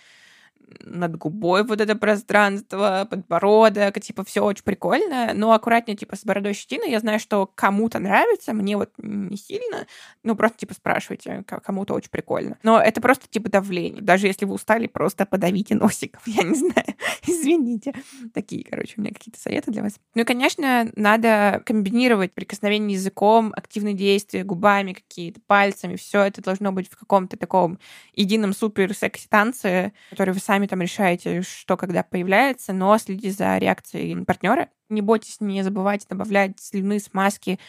над 0.82 1.17
губой 1.17 1.63
вот 1.63 1.82
это 1.82 1.96
пространство, 1.96 3.08
подбородок, 3.10 4.00
типа, 4.00 4.24
все 4.24 4.43
очень 4.43 4.63
прикольно, 4.63 5.32
но 5.34 5.53
аккуратнее, 5.53 5.98
типа, 5.98 6.15
с 6.15 6.24
бородой 6.24 6.53
щетиной. 6.53 6.91
Я 6.91 7.00
знаю, 7.00 7.20
что 7.20 7.50
кому-то 7.53 8.00
нравится, 8.00 8.53
мне 8.53 8.77
вот 8.77 8.91
не 8.98 9.38
сильно, 9.38 9.88
ну, 10.24 10.36
просто, 10.36 10.60
типа, 10.60 10.74
спрашивайте, 10.74 11.43
кому-то 11.43 11.93
очень 11.93 12.10
прикольно. 12.10 12.58
Но 12.63 12.79
это 12.79 13.01
просто, 13.01 13.27
типа, 13.27 13.50
давление. 13.50 14.01
Даже 14.01 14.27
если 14.27 14.46
вы 14.46 14.55
устали, 14.55 14.88
просто 14.88 15.25
подавите 15.25 15.75
носиков, 15.75 16.22
я 16.27 16.43
не 16.43 16.55
знаю, 16.55 16.96
извините. 17.25 17.93
Такие, 18.34 18.63
короче, 18.63 18.96
у 18.98 19.01
меня 19.01 19.13
какие-то 19.13 19.39
советы 19.39 19.72
для 19.72 19.84
вас. 19.84 19.93
Ну 20.15 20.22
и, 20.22 20.25
конечно, 20.25 20.89
надо 20.96 21.62
комбинировать 21.65 22.34
прикосновение 22.34 22.96
языком, 22.96 23.53
активные 23.55 23.93
действия, 23.93 24.43
губами 24.43 24.93
какие-то, 24.93 25.39
пальцами, 25.46 25.96
все 25.96 26.24
это 26.24 26.41
должно 26.41 26.72
быть 26.72 26.89
в 26.89 26.98
каком-то 26.98 27.38
таком 27.38 27.79
едином 28.13 28.53
супер 28.53 28.93
секси-танце, 28.93 29.93
который 30.10 30.34
вы 30.34 30.39
сами 30.39 30.53
сами 30.54 30.68
там 30.68 30.82
решаете, 30.82 31.42
что 31.42 31.78
когда 31.78 32.04
появляется, 32.04 32.74
но 32.74 32.96
следите 33.00 33.32
за 33.32 33.58
реакцией 33.58 34.24
партнера. 34.24 34.70
Не 34.88 35.02
бойтесь, 35.02 35.38
не 35.42 35.64
забывайте 35.64 36.06
добавлять 36.08 36.60
слюны, 36.60 37.00
смазки. 37.00 37.60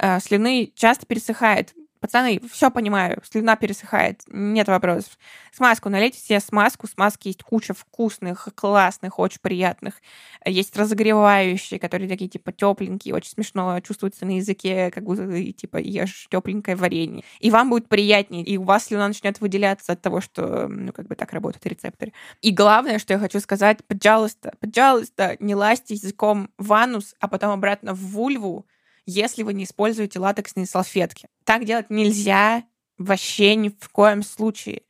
Э, 0.00 0.18
слюны 0.18 0.72
часто 0.74 1.06
пересыхает 1.06 1.72
Пацаны, 2.02 2.40
все 2.50 2.68
понимаю, 2.72 3.22
слюна 3.22 3.54
пересыхает, 3.54 4.22
нет 4.26 4.66
вопросов. 4.66 5.16
Смазку 5.52 5.88
налейте 5.88 6.18
себе 6.18 6.40
смазку. 6.40 6.88
Смазки 6.88 7.28
есть 7.28 7.44
куча 7.44 7.74
вкусных, 7.74 8.48
классных, 8.56 9.20
очень 9.20 9.38
приятных. 9.40 10.02
Есть 10.44 10.76
разогревающие, 10.76 11.78
которые 11.78 12.08
такие 12.08 12.28
типа 12.28 12.50
тепленькие, 12.50 13.14
очень 13.14 13.30
смешно 13.30 13.78
чувствуются 13.82 14.26
на 14.26 14.38
языке, 14.38 14.90
как 14.90 15.04
будто 15.04 15.28
ты 15.28 15.52
типа 15.52 15.76
ешь 15.76 16.26
тепленькое 16.28 16.76
варенье. 16.76 17.22
И 17.38 17.52
вам 17.52 17.70
будет 17.70 17.88
приятнее, 17.88 18.42
и 18.42 18.56
у 18.56 18.64
вас 18.64 18.86
слюна 18.86 19.06
начнет 19.06 19.40
выделяться 19.40 19.92
от 19.92 20.02
того, 20.02 20.20
что, 20.20 20.66
ну, 20.66 20.92
как 20.92 21.06
бы 21.06 21.14
так 21.14 21.32
работают 21.32 21.64
рецепторы. 21.66 22.12
И 22.40 22.50
главное, 22.50 22.98
что 22.98 23.12
я 23.12 23.20
хочу 23.20 23.38
сказать, 23.38 23.78
пожалуйста, 23.86 24.54
пожалуйста, 24.58 25.36
не 25.38 25.54
лазьте 25.54 25.94
языком 25.94 26.50
в 26.58 26.72
анус, 26.72 27.14
а 27.20 27.28
потом 27.28 27.52
обратно 27.52 27.94
в 27.94 28.00
вульву, 28.00 28.66
если 29.06 29.42
вы 29.42 29.54
не 29.54 29.64
используете 29.64 30.18
латексные 30.18 30.66
салфетки. 30.66 31.28
Так 31.44 31.64
делать 31.64 31.90
нельзя 31.90 32.64
вообще 32.98 33.54
ни 33.56 33.68
в 33.68 33.88
коем 33.90 34.22
случае. 34.22 34.82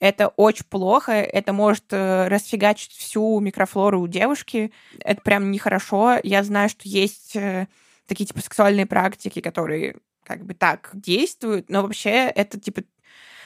Это 0.00 0.28
очень 0.28 0.64
плохо, 0.64 1.12
это 1.12 1.52
может 1.52 1.84
э, 1.90 2.28
расфигачить 2.28 2.92
всю 2.92 3.38
микрофлору 3.40 4.00
у 4.00 4.08
девушки. 4.08 4.72
Это 4.98 5.20
прям 5.20 5.50
нехорошо. 5.50 6.16
Я 6.22 6.42
знаю, 6.42 6.70
что 6.70 6.88
есть 6.88 7.36
э, 7.36 7.68
такие 8.06 8.26
типа 8.26 8.40
сексуальные 8.40 8.86
практики, 8.86 9.40
которые 9.40 9.96
как 10.24 10.46
бы 10.46 10.54
так 10.54 10.90
действуют, 10.94 11.68
но 11.68 11.82
вообще 11.82 12.10
это 12.10 12.58
типа 12.58 12.82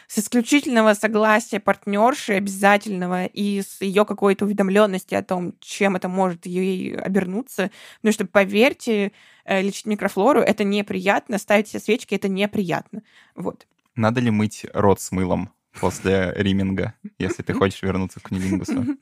с 0.06 0.18
исключительного 0.18 0.94
согласия 0.94 1.60
партнерши 1.60 2.34
обязательного 2.34 3.26
и 3.26 3.62
с 3.62 3.80
ее 3.80 4.04
какой-то 4.04 4.44
уведомленности 4.44 5.14
о 5.14 5.22
том, 5.22 5.54
чем 5.60 5.96
это 5.96 6.08
может 6.08 6.46
ей 6.46 6.96
обернуться. 6.96 7.70
Потому 7.96 8.12
что, 8.12 8.26
поверьте, 8.26 9.12
э, 9.44 9.62
лечить 9.62 9.86
микрофлору 9.86 10.40
это 10.40 10.64
неприятно, 10.64 11.38
ставить 11.38 11.68
себе 11.68 11.80
свечки 11.80 12.14
это 12.14 12.28
неприятно. 12.28 13.02
Вот. 13.34 13.66
Надо 13.96 14.20
ли 14.20 14.30
мыть 14.30 14.66
рот 14.72 15.00
с 15.00 15.12
мылом 15.12 15.50
после 15.80 16.32
риминга, 16.36 16.94
если 17.18 17.42
ты 17.42 17.52
хочешь 17.52 17.82
вернуться 17.82 18.20
к 18.20 18.28
кунилингусу? 18.28 18.96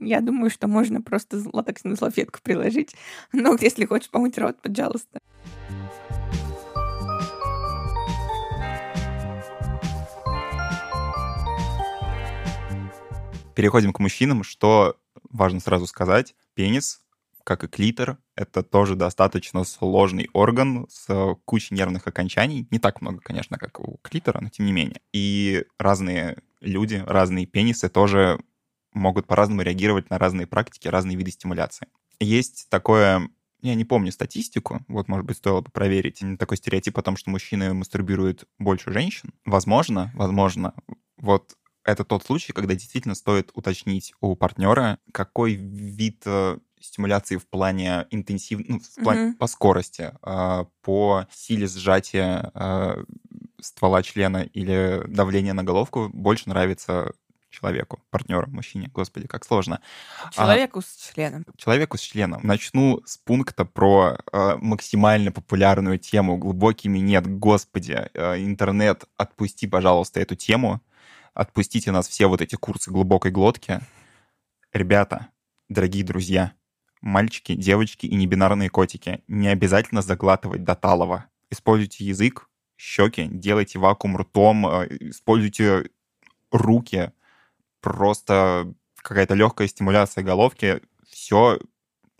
Я 0.00 0.20
думаю, 0.20 0.50
что 0.50 0.66
можно 0.66 1.00
просто 1.00 1.40
латексную 1.52 1.96
салфетку 1.96 2.40
приложить. 2.42 2.96
Ну, 3.32 3.56
если 3.60 3.84
хочешь 3.84 4.10
помыть 4.10 4.36
рот, 4.36 4.60
пожалуйста. 4.60 5.20
Переходим 13.54 13.92
к 13.92 13.98
мужчинам, 14.00 14.42
что 14.42 14.96
важно 15.30 15.60
сразу 15.60 15.86
сказать. 15.86 16.34
Пенис, 16.54 17.02
как 17.44 17.64
и 17.64 17.68
клитор, 17.68 18.18
это 18.36 18.62
тоже 18.62 18.96
достаточно 18.96 19.64
сложный 19.64 20.28
орган 20.32 20.86
с 20.90 21.36
кучей 21.44 21.74
нервных 21.74 22.06
окончаний. 22.06 22.66
Не 22.70 22.78
так 22.78 23.00
много, 23.00 23.20
конечно, 23.20 23.58
как 23.58 23.80
у 23.80 23.98
клитора, 24.02 24.40
но 24.40 24.48
тем 24.48 24.66
не 24.66 24.72
менее. 24.72 25.00
И 25.12 25.64
разные 25.78 26.38
люди, 26.60 27.02
разные 27.06 27.46
пенисы 27.46 27.88
тоже 27.88 28.40
могут 28.92 29.26
по-разному 29.26 29.62
реагировать 29.62 30.10
на 30.10 30.18
разные 30.18 30.46
практики, 30.46 30.88
разные 30.88 31.16
виды 31.16 31.30
стимуляции. 31.30 31.88
Есть 32.20 32.68
такое 32.70 33.28
я 33.64 33.74
не 33.74 33.86
помню 33.86 34.12
статистику, 34.12 34.84
вот, 34.88 35.08
может 35.08 35.24
быть, 35.24 35.38
стоило 35.38 35.62
бы 35.62 35.70
проверить. 35.70 36.22
Такой 36.38 36.58
стереотип 36.58 36.98
о 36.98 37.02
том, 37.02 37.16
что 37.16 37.30
мужчины 37.30 37.72
мастурбируют 37.72 38.46
больше 38.58 38.92
женщин. 38.92 39.32
Возможно, 39.46 40.12
возможно. 40.14 40.74
Вот 41.16 41.56
это 41.84 42.04
тот 42.04 42.24
случай, 42.24 42.52
когда 42.52 42.74
действительно 42.74 43.14
стоит 43.14 43.50
уточнить 43.54 44.14
у 44.20 44.34
партнера, 44.36 44.98
какой 45.12 45.54
вид 45.54 46.22
э, 46.24 46.58
стимуляции 46.80 47.36
в 47.36 47.46
плане 47.46 48.06
интенсив, 48.10 48.60
ну, 48.66 48.80
в 48.80 49.02
плане 49.02 49.20
mm-hmm. 49.20 49.34
по 49.34 49.46
скорости, 49.46 50.12
э, 50.22 50.64
по 50.82 51.26
силе 51.30 51.66
сжатия 51.66 52.50
э, 52.54 53.04
ствола 53.60 54.02
члена 54.02 54.42
или 54.42 55.02
давления 55.06 55.54
на 55.54 55.64
головку 55.64 56.10
больше 56.12 56.48
нравится 56.48 57.12
человеку, 57.50 58.02
партнеру, 58.10 58.48
мужчине. 58.50 58.90
Господи, 58.92 59.28
как 59.28 59.44
сложно. 59.44 59.80
А 60.24 60.32
человеку 60.32 60.80
а, 60.80 60.82
с 60.82 61.12
членом. 61.12 61.46
Человеку 61.56 61.96
с 61.96 62.00
членом. 62.00 62.40
Начну 62.42 63.00
с 63.06 63.16
пункта 63.16 63.64
про 63.64 64.18
э, 64.32 64.56
максимально 64.60 65.30
популярную 65.30 65.98
тему 65.98 66.36
глубокий 66.36 66.88
минет. 66.88 67.26
Господи, 67.26 68.10
э, 68.12 68.42
интернет, 68.42 69.04
отпусти, 69.16 69.68
пожалуйста, 69.68 70.20
эту 70.20 70.34
тему 70.34 70.80
отпустите 71.34 71.90
нас 71.90 72.08
все 72.08 72.26
вот 72.26 72.40
эти 72.40 72.54
курсы 72.56 72.90
глубокой 72.90 73.30
глотки. 73.30 73.80
Ребята, 74.72 75.28
дорогие 75.68 76.04
друзья, 76.04 76.54
мальчики, 77.00 77.54
девочки 77.54 78.06
и 78.06 78.14
небинарные 78.14 78.70
котики, 78.70 79.22
не 79.28 79.48
обязательно 79.48 80.02
заглатывать 80.02 80.64
до 80.64 80.74
талого. 80.74 81.26
Используйте 81.50 82.04
язык, 82.04 82.48
щеки, 82.76 83.28
делайте 83.30 83.78
вакуум 83.78 84.16
ртом, 84.16 84.66
э, 84.66 84.88
используйте 85.00 85.90
руки, 86.50 87.12
просто 87.80 88.72
какая-то 88.96 89.34
легкая 89.34 89.68
стимуляция 89.68 90.24
головки, 90.24 90.80
все 91.08 91.58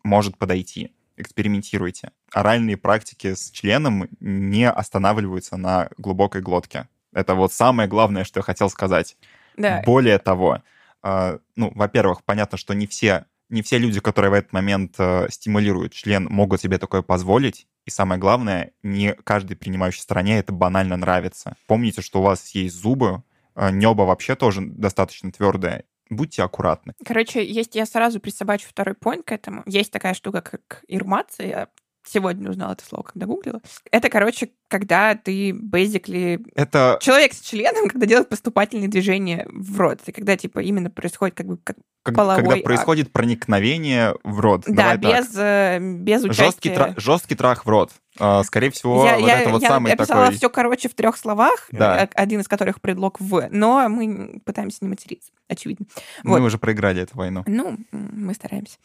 может 0.02 0.36
подойти. 0.36 0.92
Экспериментируйте. 1.16 2.10
Оральные 2.32 2.76
практики 2.76 3.34
с 3.34 3.50
членом 3.50 4.08
не 4.20 4.68
останавливаются 4.68 5.56
на 5.56 5.88
глубокой 5.96 6.42
глотке. 6.42 6.88
Это 7.14 7.34
вот 7.34 7.52
самое 7.52 7.88
главное, 7.88 8.24
что 8.24 8.40
я 8.40 8.44
хотел 8.44 8.68
сказать. 8.68 9.16
Да. 9.56 9.82
Более 9.86 10.18
того, 10.18 10.62
э, 11.02 11.38
ну, 11.56 11.72
во-первых, 11.74 12.24
понятно, 12.24 12.58
что 12.58 12.74
не 12.74 12.86
все 12.86 13.24
Не 13.50 13.62
все 13.62 13.78
люди, 13.78 14.00
которые 14.00 14.30
в 14.30 14.34
этот 14.34 14.52
момент 14.52 14.94
э, 14.98 15.28
стимулируют 15.30 15.92
член, 15.92 16.26
могут 16.30 16.60
себе 16.60 16.78
такое 16.78 17.02
позволить. 17.02 17.66
И 17.86 17.90
самое 17.90 18.18
главное, 18.18 18.72
не 18.82 19.12
каждой 19.24 19.54
принимающей 19.54 20.00
стороне 20.00 20.38
это 20.38 20.52
банально 20.52 20.96
нравится. 20.96 21.54
Помните, 21.66 22.00
что 22.00 22.20
у 22.20 22.22
вас 22.22 22.54
есть 22.54 22.74
зубы, 22.74 23.22
э, 23.54 23.70
небо 23.70 24.02
вообще 24.02 24.34
тоже 24.34 24.62
достаточно 24.62 25.30
твердое. 25.30 25.84
Будьте 26.10 26.42
аккуратны. 26.42 26.94
Короче, 27.04 27.44
есть 27.44 27.74
я 27.74 27.86
сразу 27.86 28.20
присобачу 28.20 28.68
второй 28.68 28.94
поинт 28.94 29.26
к 29.26 29.32
этому. 29.32 29.62
Есть 29.66 29.92
такая 29.92 30.14
штука, 30.14 30.40
как 30.40 30.82
ирмация, 30.88 31.68
сегодня 32.04 32.50
узнала 32.50 32.72
это 32.72 32.84
слово, 32.84 33.02
когда 33.02 33.26
гуглила. 33.26 33.60
Это, 33.90 34.08
короче, 34.08 34.50
когда 34.68 35.14
ты 35.14 35.50
basically... 35.50 36.44
Это... 36.54 36.98
Человек 37.00 37.32
с 37.32 37.40
членом, 37.40 37.88
когда 37.88 38.06
делает 38.06 38.28
поступательные 38.28 38.88
движения 38.88 39.46
в 39.50 39.78
рот. 39.78 40.00
Это 40.02 40.12
когда, 40.12 40.36
типа, 40.36 40.60
именно 40.60 40.90
происходит 40.90 41.36
как 41.36 41.46
бы 41.46 41.56
как 41.58 41.76
как, 42.04 42.16
половой 42.16 42.42
когда 42.42 42.54
акт. 42.56 42.64
происходит 42.64 43.12
проникновение 43.12 44.14
в 44.24 44.38
рот. 44.38 44.64
Да, 44.66 44.94
Давай 44.94 44.98
так. 44.98 45.24
без, 45.24 45.36
э, 45.38 45.78
без 45.80 46.22
Жесткий, 46.22 46.70
участия... 46.70 46.74
тра- 46.74 46.94
жесткий 46.98 47.34
трах 47.34 47.64
в 47.64 47.68
рот. 47.68 47.92
А, 48.18 48.42
скорее 48.44 48.70
всего, 48.70 49.06
я, 49.06 49.18
вот 49.18 49.26
я, 49.26 49.40
это 49.40 49.50
вот 49.50 49.62
я 49.62 49.68
самый 49.68 49.92
описала 49.92 50.24
такой... 50.26 50.36
все, 50.36 50.50
короче, 50.50 50.88
в 50.90 50.94
трех 50.94 51.16
словах, 51.16 51.66
Да. 51.72 52.04
э, 52.04 52.08
один 52.14 52.40
из 52.40 52.48
которых 52.48 52.82
предлог 52.82 53.18
«в», 53.20 53.48
но 53.50 53.88
мы 53.88 54.42
пытаемся 54.44 54.78
не 54.82 54.88
материться, 54.88 55.32
очевидно. 55.48 55.86
Мы 56.24 56.40
Вот. 56.40 56.46
уже 56.46 56.58
проиграли 56.58 57.00
эту 57.00 57.16
войну. 57.16 57.42
Ну, 57.46 57.78
мы 57.90 58.34
стараемся. 58.34 58.76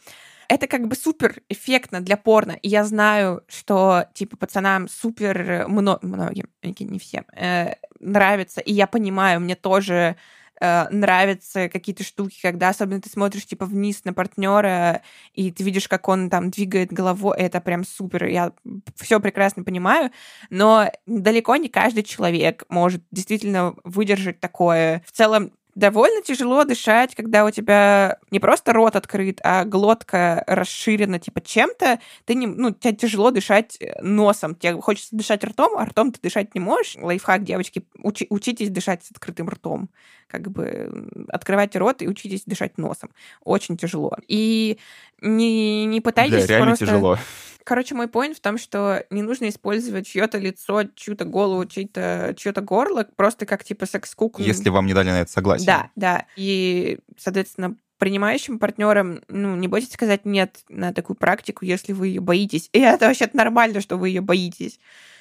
Это 0.50 0.66
как 0.66 0.88
бы 0.88 0.96
супер 0.96 1.42
эффектно 1.48 2.00
для 2.00 2.16
порно. 2.16 2.58
И 2.60 2.68
я 2.68 2.84
знаю, 2.84 3.44
что, 3.46 4.06
типа, 4.14 4.36
пацанам 4.36 4.88
супер 4.88 5.40
э, 5.48 5.66
мно- 5.68 6.00
многим, 6.02 6.48
не 6.64 6.98
всем, 6.98 7.24
э, 7.36 7.74
нравится. 8.00 8.60
И 8.60 8.72
я 8.72 8.88
понимаю, 8.88 9.38
мне 9.38 9.54
тоже 9.54 10.16
э, 10.60 10.88
нравятся 10.90 11.68
какие-то 11.68 12.02
штуки, 12.02 12.40
когда 12.42 12.70
особенно 12.70 13.00
ты 13.00 13.08
смотришь, 13.08 13.46
типа, 13.46 13.64
вниз 13.64 14.04
на 14.04 14.12
партнера, 14.12 15.02
и 15.34 15.52
ты 15.52 15.62
видишь, 15.62 15.86
как 15.86 16.08
он 16.08 16.28
там 16.28 16.50
двигает 16.50 16.92
головой. 16.92 17.36
Это 17.38 17.60
прям 17.60 17.84
супер. 17.84 18.24
Я 18.24 18.52
все 18.96 19.20
прекрасно 19.20 19.62
понимаю. 19.62 20.10
Но 20.50 20.90
далеко 21.06 21.54
не 21.54 21.68
каждый 21.68 22.02
человек 22.02 22.64
может 22.68 23.04
действительно 23.12 23.76
выдержать 23.84 24.40
такое. 24.40 25.04
В 25.06 25.12
целом, 25.12 25.52
довольно 25.80 26.22
тяжело 26.22 26.64
дышать, 26.64 27.14
когда 27.16 27.44
у 27.44 27.50
тебя 27.50 28.18
не 28.30 28.38
просто 28.38 28.72
рот 28.72 28.94
открыт, 28.94 29.40
а 29.42 29.64
глотка 29.64 30.44
расширена 30.46 31.18
типа 31.18 31.40
чем-то. 31.40 31.98
Ты 32.26 32.34
не, 32.34 32.46
ну, 32.46 32.70
тебе 32.70 32.94
тяжело 32.94 33.30
дышать 33.30 33.76
э, 33.80 34.00
носом. 34.02 34.54
Тебе 34.54 34.80
хочется 34.80 35.16
дышать 35.16 35.42
ртом, 35.42 35.76
а 35.76 35.86
ртом 35.86 36.12
ты 36.12 36.20
дышать 36.20 36.54
не 36.54 36.60
можешь. 36.60 36.96
Лайфхак, 36.96 37.42
девочки, 37.42 37.82
учи- 37.98 38.26
учитесь 38.28 38.70
дышать 38.70 39.04
с 39.04 39.10
открытым 39.10 39.48
ртом. 39.48 39.88
Как 40.30 40.50
бы 40.50 41.08
открывайте 41.28 41.78
рот 41.78 42.02
и 42.02 42.08
учитесь 42.08 42.44
дышать 42.46 42.78
носом. 42.78 43.10
Очень 43.42 43.76
тяжело. 43.76 44.16
И 44.28 44.78
не, 45.20 45.86
не 45.86 46.00
пытайтесь 46.00 46.46
Бля, 46.46 46.46
реально 46.46 46.66
просто... 46.68 46.86
тяжело. 46.86 47.18
Короче, 47.64 47.94
мой 47.94 48.08
поинт 48.08 48.36
в 48.36 48.40
том, 48.40 48.58
что 48.58 49.04
не 49.10 49.22
нужно 49.22 49.48
использовать 49.48 50.06
чье-то 50.06 50.38
лицо, 50.38 50.84
чью-то 50.94 51.24
голову, 51.24 51.66
чье-то 51.66 52.60
горло, 52.62 53.06
просто 53.16 53.44
как 53.44 53.64
типа 53.64 53.86
секс-куклу. 53.86 54.44
Если 54.44 54.70
вам 54.70 54.86
не 54.86 54.94
дали 54.94 55.10
на 55.10 55.20
это 55.22 55.30
согласие. 55.30 55.66
Да, 55.66 55.90
да. 55.94 56.26
И, 56.36 56.98
соответственно, 57.18 57.76
принимающим 57.98 58.58
партнерам, 58.58 59.20
ну, 59.28 59.56
не 59.56 59.68
бойтесь 59.68 59.92
сказать 59.92 60.24
нет 60.24 60.60
на 60.68 60.92
такую 60.92 61.16
практику, 61.16 61.64
если 61.64 61.92
вы 61.92 62.08
ее 62.08 62.20
боитесь. 62.20 62.70
И 62.72 62.80
это 62.80 63.06
вообще 63.06 63.28
нормально, 63.34 63.80
что 63.80 63.98
вы 63.98 64.08
ее 64.08 64.22
боитесь. 64.22 64.80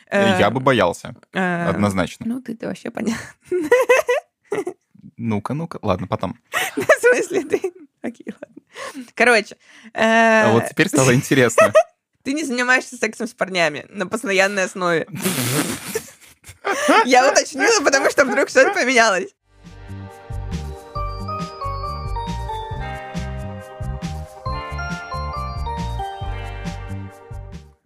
Э, 0.10 0.40
Я 0.40 0.50
бы 0.50 0.60
боялся, 0.60 1.16
Э, 1.34 1.66
однозначно. 1.70 2.26
Ну, 2.26 2.42
ты 2.42 2.58
вообще 2.62 2.90
понятно. 2.90 3.22
Ну-ка, 5.18 5.54
ну-ка. 5.54 5.80
Ладно, 5.82 6.08
потом. 6.08 6.38
В 6.76 6.82
смысле, 7.02 7.44
ты... 7.46 7.74
Окей, 8.02 8.28
ладно. 8.42 9.06
Короче. 9.16 9.56
э, 9.94 10.44
А 10.44 10.52
вот 10.54 10.68
теперь 10.70 10.88
стало 10.88 11.14
интересно. 11.14 11.74
Ты 12.24 12.34
не 12.34 12.44
занимаешься 12.44 12.98
сексом 12.98 13.28
с 13.28 13.34
парнями 13.34 13.86
на 13.90 14.06
постоянной 14.06 14.66
основе. 14.66 15.08
Я 17.06 17.32
уточнила, 17.32 17.82
потому 17.84 18.10
что 18.12 18.26
вдруг 18.26 18.50
что-то 18.50 18.74
поменялось. 18.74 19.30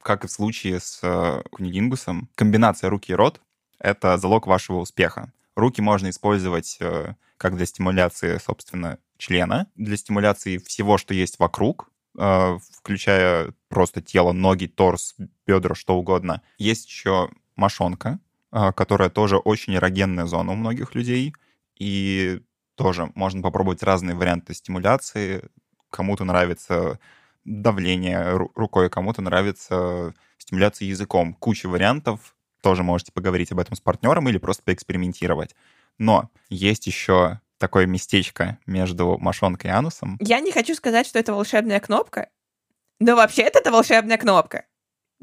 Как 0.02 0.26
и 0.26 0.28
в 0.28 0.32
случае 0.32 0.80
с 0.82 1.00
э, 1.02 1.42
кунилингусом, 1.52 2.30
комбинация 2.36 2.90
руки 2.90 3.14
и 3.14 3.16
рот— 3.16 3.40
это 3.80 4.18
залог 4.18 4.48
вашего 4.48 4.80
успеха. 4.80 5.32
Руки 5.56 5.82
можно 5.82 6.10
использовать 6.10 6.78
э, 6.80 7.16
как 7.38 7.56
для 7.56 7.66
стимуляции, 7.66 8.38
собственно, 8.38 9.00
члена, 9.18 9.68
для 9.76 9.98
стимуляции 9.98 10.58
всего, 10.58 10.98
что 10.98 11.14
есть 11.14 11.40
вокруг, 11.40 11.92
э, 12.18 12.58
включая 12.78 13.54
просто 13.70 14.02
тело, 14.02 14.32
ноги, 14.32 14.66
торс, 14.66 15.16
бедра, 15.46 15.76
что 15.76 15.96
угодно. 15.96 16.42
Есть 16.58 16.88
еще 16.88 17.30
мошонка, 17.56 18.20
э, 18.52 18.72
которая 18.74 19.10
тоже 19.10 19.38
очень 19.38 19.76
эрогенная 19.76 20.26
зона 20.26 20.54
у 20.54 20.56
многих 20.56 20.96
людей, 20.96 21.34
и 21.78 22.42
тоже 22.76 23.12
можно 23.16 23.42
попробовать 23.42 23.84
разные 23.84 24.16
варианты 24.16 24.54
стимуляции. 24.54 25.44
Кому-то 25.90 26.24
нравится 26.26 27.00
давление 27.46 28.36
ру- 28.38 28.52
рукой, 28.56 28.90
кому-то 28.90 29.22
нравится 29.22 30.14
стимуляция 30.38 30.88
языком. 30.88 31.34
Куча 31.36 31.68
вариантов. 31.68 32.36
Тоже 32.64 32.82
можете 32.82 33.12
поговорить 33.12 33.52
об 33.52 33.60
этом 33.60 33.76
с 33.76 33.82
партнером 33.82 34.30
или 34.30 34.38
просто 34.38 34.64
поэкспериментировать. 34.64 35.54
Но 35.98 36.30
есть 36.50 36.88
еще 36.88 37.42
такое 37.58 37.86
местечко 37.86 38.58
между 38.66 39.18
мошонкой 39.18 39.70
и 39.70 39.74
анусом. 39.74 40.18
Я 40.22 40.40
не 40.40 40.54
хочу 40.54 40.74
сказать, 40.74 41.06
что 41.06 41.20
это 41.20 41.34
волшебная 41.34 41.82
кнопка, 41.82 42.30
но 43.00 43.18
вообще-то 43.18 43.60
это 43.60 43.70
волшебная 43.70 44.18
кнопка. 44.18 44.66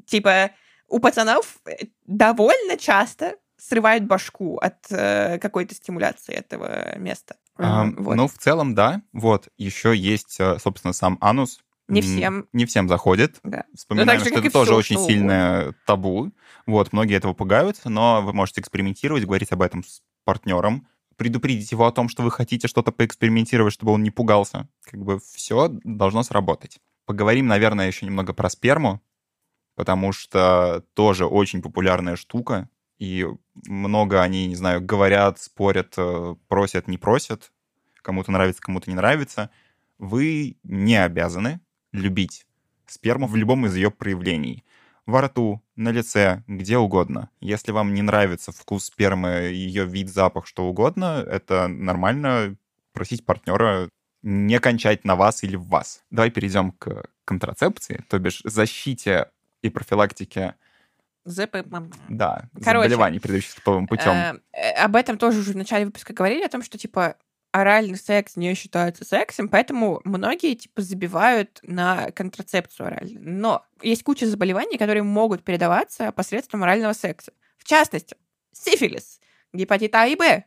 Типа, 0.05 0.51
у 0.87 0.99
пацанов 1.01 1.61
э, 1.65 1.87
довольно 2.07 2.77
часто 2.77 3.37
срывают 3.57 4.05
башку 4.05 4.59
от 4.59 4.77
э, 4.91 5.39
какой-то 5.39 5.75
стимуляции 5.75 6.35
этого 6.35 6.99
места. 6.99 7.37
Ам, 7.57 7.97
Вот. 7.99 8.17
Ну, 8.17 8.29
в 8.29 8.35
целом, 8.35 8.75
да. 8.75 9.01
Вот. 9.15 9.49
Еще 9.57 9.97
есть, 9.97 10.39
э, 10.41 10.59
собственно, 10.59 10.93
сам 10.93 11.17
анус. 11.23 11.61
Не 11.91 12.01
всем. 12.01 12.47
Не 12.53 12.67
всем 12.67 12.89
заходит. 12.89 13.39
Да. 13.43 13.65
Вспоминаем, 13.75 14.09
так 14.09 14.21
же, 14.21 14.31
что 14.31 14.41
это 14.41 14.51
тоже 14.51 14.75
очень 14.75 14.97
что 14.97 15.07
сильное 15.07 15.75
табу. 15.87 16.33
Вот, 16.67 16.93
многие 16.93 17.17
этого 17.17 17.33
пугаются, 17.33 17.89
но 17.89 18.23
вы 18.23 18.33
можете 18.33 18.61
экспериментировать, 18.61 19.25
говорить 19.25 19.53
об 19.53 19.63
этом 19.63 19.85
с 19.85 20.03
партнером, 20.25 20.87
предупредить 21.17 21.71
его 21.73 21.87
о 21.87 21.93
том, 21.93 22.09
что 22.09 22.23
вы 22.23 22.31
хотите 22.31 22.69
что-то 22.69 22.93
поэкспериментировать, 22.93 23.75
чтобы 23.75 23.93
он 23.93 24.03
не 24.03 24.11
пугался. 24.11 24.69
Как 24.83 25.01
бы 25.01 25.21
все 25.21 25.69
должно 25.85 26.23
сработать. 26.23 26.79
Поговорим, 27.07 27.47
наверное, 27.47 27.89
еще 27.89 28.07
немного 28.07 28.33
про 28.33 28.49
сперму, 28.49 29.01
потому 29.75 30.13
что 30.13 30.85
тоже 30.95 31.27
очень 31.27 31.63
популярная 31.63 32.17
штука, 32.17 32.69
и 32.99 33.27
много 33.67 34.23
они, 34.23 34.47
не 34.47 34.55
знаю, 34.55 34.81
говорят, 34.81 35.41
спорят, 35.41 35.95
э, 35.97 36.37
просят, 36.49 36.87
не 36.87 36.99
просят, 36.99 37.51
кому-то 38.03 38.31
нравится, 38.31 38.61
кому-то 38.63 38.91
не 38.91 38.97
нравится. 38.97 39.51
Вы 39.99 40.59
не 40.63 41.03
обязаны 41.03 41.61
любить 41.93 42.47
сперму 42.87 43.27
в 43.27 43.37
любом 43.37 43.67
из 43.67 43.77
ее 43.77 43.91
проявлений. 43.91 44.65
Во 45.07 45.23
рту, 45.23 45.63
на 45.77 45.91
лице, 45.91 46.45
где 46.47 46.79
угодно. 46.79 47.31
Если 47.41 47.73
вам 47.73 47.95
не 47.95 48.03
нравится 48.03 48.53
вкус 48.53 48.85
спермы, 48.87 49.29
ее 49.29 49.85
вид, 49.85 50.09
запах, 50.09 50.47
что 50.47 50.67
угодно, 50.67 51.25
это 51.27 51.69
нормально 51.69 52.57
просить 52.93 53.25
партнера 53.25 53.89
не 54.23 54.61
кончать 54.61 55.05
на 55.05 55.17
вас 55.17 55.43
или 55.43 55.57
в 55.57 55.67
вас. 55.69 56.05
Давай 56.11 56.31
перейдем 56.31 56.73
к 56.73 57.09
контрацепции, 57.25 58.05
то 58.09 58.19
бишь 58.19 58.43
защите 58.45 59.31
и 59.63 59.71
профилактике 59.71 60.55
ЗПМ. 61.25 61.91
да, 62.09 62.49
Короче, 62.63 62.89
заболеваний, 62.89 63.19
передающихся 63.19 63.61
половым 63.63 63.87
путем. 63.87 64.13
Э, 64.13 64.41
э, 64.53 64.71
об 64.73 64.97
этом 64.97 65.19
тоже 65.19 65.41
уже 65.41 65.53
в 65.53 65.57
начале 65.57 65.87
выпуска 65.87 66.13
говорили, 66.13 66.43
о 66.43 66.49
том, 66.49 66.63
что, 66.63 66.79
типа, 66.79 67.17
оральный 67.53 67.97
секс 67.97 68.37
не 68.37 68.55
считается 68.55 69.05
сексом, 69.05 69.49
поэтому 69.49 70.01
многие, 70.05 70.55
типа, 70.55 70.83
забивают 70.83 71.59
на 71.63 72.11
контрацепцию 72.13 72.87
оральную. 72.87 73.21
Но 73.23 73.65
есть 73.83 74.03
куча 74.03 74.27
заболеваний, 74.27 74.79
которые 74.79 75.03
могут 75.03 75.43
передаваться 75.45 76.13
посредством 76.13 76.63
орального 76.63 76.93
секса. 76.93 77.33
В 77.59 77.65
частности, 77.65 78.17
сифилис, 78.53 79.21
гепатит 79.53 79.95
А 79.95 80.07
и 80.07 80.17
Б, 80.17 80.45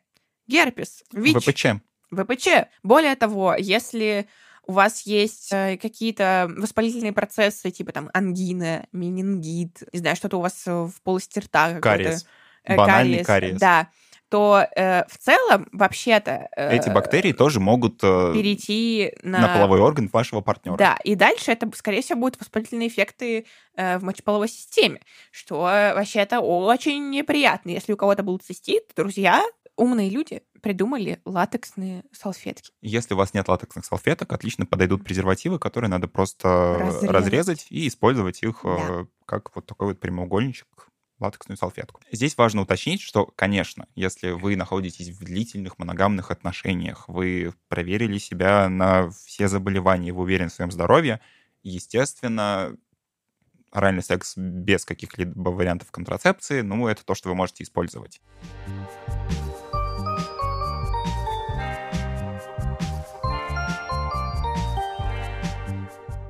герпес, 0.47 1.03
ВИЧ, 1.11 1.45
ВПЧ. 1.45 1.65
ВПЧ. 2.11 2.47
Более 2.83 3.15
того, 3.15 3.55
если 3.57 4.27
у 4.65 4.73
вас 4.73 5.01
есть 5.01 5.51
э, 5.51 5.77
какие-то 5.77 6.49
воспалительные 6.57 7.11
процессы, 7.11 7.69
типа 7.69 7.91
там 7.91 8.09
ангина, 8.13 8.87
менингит, 8.93 9.83
не 9.91 9.99
знаю, 9.99 10.15
что-то 10.15 10.37
у 10.37 10.41
вас 10.41 10.63
э, 10.65 10.71
в 10.71 11.01
полости 11.03 11.39
рта. 11.39 11.79
Кариес. 11.79 12.25
э, 12.63 12.75
Банальный 12.77 13.23
кариес. 13.23 13.59
Да, 13.59 13.89
то 14.33 14.67
э, 14.75 15.03
в 15.07 15.17
целом, 15.19 15.67
вообще-то... 15.71 16.49
э, 16.57 16.75
Эти 16.75 16.89
бактерии 16.89 17.33
тоже 17.33 17.59
могут 17.59 17.99
э, 18.01 18.33
Перейти 18.33 19.13
на... 19.21 19.41
на 19.41 19.53
половой 19.53 19.79
орган 19.79 20.09
вашего 20.11 20.41
партнера. 20.41 20.75
Да, 20.75 20.97
и 21.03 21.13
дальше 21.13 21.51
это, 21.51 21.69
скорее 21.75 22.01
всего, 22.01 22.17
будут 22.17 22.39
воспалительные 22.39 22.87
эффекты 22.87 23.45
э, 23.75 23.99
в 23.99 24.03
мочеполовой 24.03 24.47
системе, 24.49 25.01
что 25.29 25.69
э, 25.69 25.93
вообще-то 25.93 26.39
очень 26.39 27.11
неприятно. 27.11 27.69
Если 27.69 27.93
у 27.93 27.95
кого-то 27.95 28.23
был 28.23 28.39
цистит, 28.39 28.85
друзья, 28.95 29.43
умные 29.75 30.09
люди 30.09 30.41
придумали 30.63 31.21
латексные 31.25 32.03
салфетки. 32.11 32.71
Если 32.81 33.13
у 33.13 33.17
вас 33.17 33.35
нет 33.35 33.47
латексных 33.47 33.85
салфеток, 33.85 34.33
отлично 34.33 34.65
подойдут 34.65 35.03
презервативы, 35.03 35.59
которые 35.59 35.91
надо 35.91 36.07
просто 36.07 36.79
разрезать, 36.79 37.11
разрезать 37.11 37.67
и 37.69 37.87
использовать 37.87 38.41
их 38.41 38.61
да. 38.63 38.77
Э, 38.89 39.05
как 39.27 39.55
вот 39.55 39.67
такой 39.67 39.89
вот 39.89 39.99
прямоугольничек 39.99 40.89
латексную 41.23 41.57
салфетку. 41.57 42.01
Здесь 42.11 42.37
важно 42.37 42.61
уточнить, 42.61 43.01
что, 43.01 43.25
конечно, 43.25 43.87
если 43.95 44.31
вы 44.31 44.55
находитесь 44.55 45.09
в 45.09 45.23
длительных 45.23 45.79
моногамных 45.79 46.31
отношениях, 46.31 47.07
вы 47.07 47.53
проверили 47.69 48.17
себя 48.17 48.69
на 48.69 49.09
все 49.09 49.47
заболевания, 49.47 50.13
вы 50.13 50.23
уверены 50.23 50.49
в 50.49 50.53
своем 50.53 50.71
здоровье, 50.71 51.19
естественно, 51.63 52.75
оральный 53.71 54.03
секс 54.03 54.33
без 54.37 54.85
каких-либо 54.85 55.49
вариантов 55.49 55.91
контрацепции, 55.91 56.61
ну, 56.61 56.87
это 56.87 57.03
то, 57.03 57.15
что 57.15 57.29
вы 57.29 57.35
можете 57.35 57.63
использовать. 57.63 58.21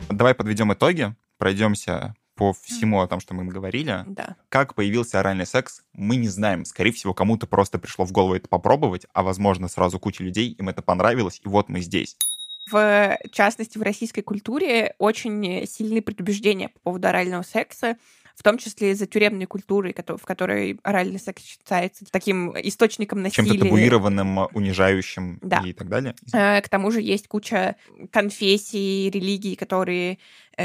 Давай 0.09 0.35
подведем 0.35 0.71
итоги, 0.71 1.15
пройдемся 1.37 2.15
по 2.43 2.51
всему 2.51 2.99
о 2.99 3.07
том, 3.07 3.21
что 3.21 3.33
мы 3.33 3.45
говорили. 3.45 4.03
Да. 4.05 4.35
Как 4.49 4.75
появился 4.75 5.21
оральный 5.21 5.45
секс, 5.45 5.81
мы 5.93 6.17
не 6.17 6.27
знаем. 6.27 6.65
Скорее 6.65 6.91
всего, 6.91 7.13
кому-то 7.13 7.47
просто 7.47 7.79
пришло 7.79 8.03
в 8.03 8.11
голову 8.11 8.35
это 8.35 8.49
попробовать, 8.49 9.05
а 9.13 9.23
возможно, 9.23 9.69
сразу 9.69 9.97
куча 9.97 10.23
людей, 10.23 10.51
им 10.51 10.67
это 10.67 10.81
понравилось, 10.81 11.39
и 11.45 11.47
вот 11.47 11.69
мы 11.69 11.79
здесь. 11.79 12.17
В 12.69 13.17
частности, 13.31 13.77
в 13.77 13.81
российской 13.81 14.21
культуре 14.21 14.93
очень 14.97 15.65
сильные 15.67 16.01
предубеждения 16.01 16.67
по 16.67 16.79
поводу 16.79 17.07
орального 17.07 17.43
секса 17.43 17.95
в 18.35 18.41
том 18.41 18.57
числе 18.57 18.91
из-за 18.91 19.05
тюремной 19.05 19.45
культуры, 19.45 19.93
в 19.95 20.25
которой 20.25 20.79
оральный 20.83 21.19
секс 21.19 21.43
считается 21.43 22.05
таким 22.09 22.51
источником 22.51 23.21
насилия. 23.21 23.49
Чем-то 23.49 23.65
табуированным, 23.65 24.47
унижающим 24.53 25.39
да. 25.41 25.61
и 25.63 25.73
так 25.73 25.87
далее. 25.87 26.15
Э, 26.33 26.61
к 26.61 26.69
тому 26.69 26.89
же 26.91 27.01
есть 27.01 27.27
куча 27.27 27.75
конфессий, 28.11 29.09
религий, 29.09 29.55
которые 29.55 30.17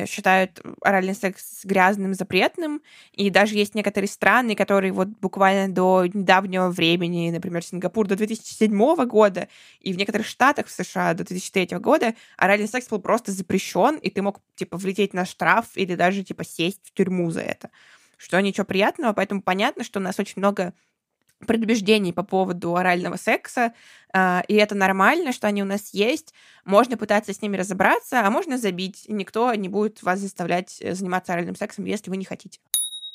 считают 0.06 0.60
оральный 0.82 1.14
секс 1.14 1.64
грязным, 1.64 2.14
запретным, 2.14 2.82
и 3.12 3.30
даже 3.30 3.54
есть 3.54 3.74
некоторые 3.74 4.08
страны, 4.08 4.54
которые 4.54 4.92
вот 4.92 5.08
буквально 5.08 5.72
до 5.72 6.06
недавнего 6.06 6.68
времени, 6.70 7.30
например, 7.30 7.64
Сингапур 7.64 8.06
до 8.06 8.16
2007 8.16 9.06
года, 9.06 9.48
и 9.80 9.92
в 9.92 9.96
некоторых 9.96 10.26
штатах 10.26 10.66
в 10.66 10.70
США 10.70 11.14
до 11.14 11.24
2003 11.24 11.78
года 11.78 12.14
оральный 12.36 12.68
секс 12.68 12.88
был 12.88 12.98
просто 12.98 13.32
запрещен, 13.32 13.96
и 13.96 14.10
ты 14.10 14.22
мог, 14.22 14.40
типа, 14.56 14.76
влететь 14.76 15.14
на 15.14 15.24
штраф 15.24 15.66
или 15.74 15.94
даже, 15.94 16.24
типа, 16.24 16.44
сесть 16.44 16.80
в 16.84 16.92
тюрьму 16.92 17.30
за 17.30 17.40
это. 17.40 17.70
Что 18.16 18.40
ничего 18.40 18.64
приятного, 18.64 19.12
поэтому 19.12 19.42
понятно, 19.42 19.84
что 19.84 20.00
у 20.00 20.02
нас 20.02 20.18
очень 20.18 20.34
много 20.36 20.74
предубеждений 21.46 22.12
по 22.12 22.22
поводу 22.22 22.76
орального 22.76 23.16
секса, 23.16 23.72
а, 24.12 24.42
и 24.48 24.54
это 24.54 24.74
нормально, 24.74 25.32
что 25.32 25.46
они 25.46 25.62
у 25.62 25.66
нас 25.66 25.90
есть. 25.92 26.34
Можно 26.64 26.96
пытаться 26.96 27.32
с 27.32 27.42
ними 27.42 27.56
разобраться, 27.56 28.26
а 28.26 28.30
можно 28.30 28.58
забить. 28.58 29.04
Никто 29.08 29.54
не 29.54 29.68
будет 29.68 30.02
вас 30.02 30.20
заставлять 30.20 30.78
э, 30.80 30.94
заниматься 30.94 31.32
оральным 31.32 31.56
сексом, 31.56 31.84
если 31.84 32.10
вы 32.10 32.16
не 32.16 32.24
хотите. 32.24 32.58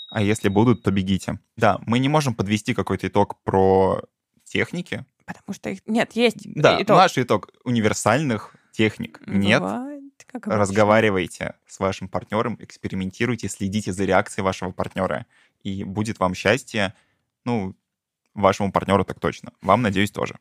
А 0.09 0.21
если 0.21 0.47
будут, 0.47 0.83
то 0.83 0.91
бегите. 0.91 1.39
Да, 1.57 1.79
мы 1.85 1.99
не 1.99 2.07
можем 2.07 2.35
подвести 2.35 2.73
какой-то 2.73 3.07
итог 3.07 3.41
про 3.43 4.01
техники. 4.43 5.05
Потому 5.25 5.53
что 5.53 5.69
их... 5.69 5.79
Нет, 5.87 6.11
есть 6.13 6.37
Да, 6.55 6.81
итог. 6.81 6.97
наш 6.97 7.17
итог 7.17 7.49
универсальных 7.63 8.55
техник 8.71 9.21
нет. 9.25 9.61
Бывает, 9.61 10.03
как 10.27 10.47
Разговаривайте 10.47 11.55
с 11.67 11.79
вашим 11.79 12.07
партнером, 12.07 12.57
экспериментируйте, 12.59 13.47
следите 13.49 13.91
за 13.91 14.05
реакцией 14.05 14.43
вашего 14.43 14.71
партнера, 14.71 15.25
и 15.63 15.83
будет 15.83 16.19
вам 16.19 16.33
счастье. 16.35 16.93
Ну, 17.45 17.75
вашему 18.33 18.71
партнеру 18.71 19.03
так 19.03 19.19
точно. 19.19 19.51
Вам, 19.61 19.81
надеюсь, 19.81 20.11
тоже. 20.11 20.37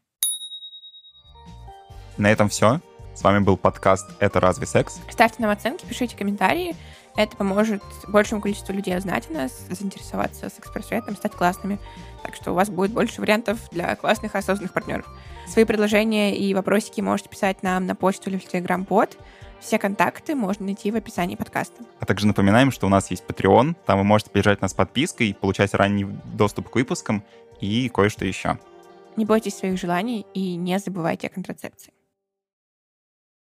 На 2.17 2.31
этом 2.31 2.49
все. 2.49 2.81
С 3.15 3.23
вами 3.23 3.41
был 3.41 3.57
подкаст 3.57 4.11
«Это 4.21 4.41
разве 4.41 4.67
секс?». 4.67 5.01
Ставьте 5.11 5.43
нам 5.43 5.51
оценки, 5.51 5.85
пишите 5.85 6.17
комментарии. 6.17 6.75
Это 7.15 7.37
поможет 7.37 7.83
большему 8.09 8.41
количеству 8.41 8.73
людей 8.73 8.97
узнать 8.97 9.29
о 9.29 9.35
нас, 9.35 9.67
заинтересоваться 9.69 10.49
секс-просветом, 10.49 11.17
стать 11.17 11.33
классными. 11.33 11.79
Так 12.23 12.35
что 12.35 12.53
у 12.53 12.55
вас 12.55 12.71
будет 12.71 12.93
больше 12.93 13.21
вариантов 13.21 13.59
для 13.71 13.95
классных 13.97 14.35
осознанных 14.35 14.73
партнеров. 14.73 15.07
Свои 15.47 15.67
предложения 15.67 16.35
и 16.35 16.55
вопросики 16.55 17.03
можете 17.03 17.29
писать 17.29 17.63
нам 17.63 17.85
на 17.85 17.95
почту 17.95 18.31
или 18.31 18.39
в 18.39 18.47
Telegram-бот. 18.47 19.19
Все 19.61 19.79
контакты 19.79 20.35
можно 20.35 20.65
найти 20.65 20.91
в 20.91 20.97
описании 20.97 21.37
подкаста. 21.37 21.85
А 22.01 22.07
также 22.07 22.27
напоминаем, 22.27 22.71
что 22.73 22.87
у 22.87 22.91
нас 22.91 23.11
есть 23.11 23.25
Patreon. 23.29 23.77
Там 23.87 23.99
вы 23.99 24.05
можете 24.05 24.31
поддержать 24.31 24.63
нас 24.63 24.73
подпиской, 24.73 25.37
получать 25.39 25.75
ранний 25.75 26.05
доступ 26.05 26.71
к 26.71 26.75
выпускам 26.75 27.23
и 27.63 27.89
кое-что 27.89 28.27
еще. 28.27 28.59
Не 29.17 29.25
бойтесь 29.25 29.55
своих 29.55 29.79
желаний 29.79 30.27
и 30.35 30.57
не 30.57 30.79
забывайте 30.79 31.29
о 31.29 31.31
контрацепции. 31.31 31.93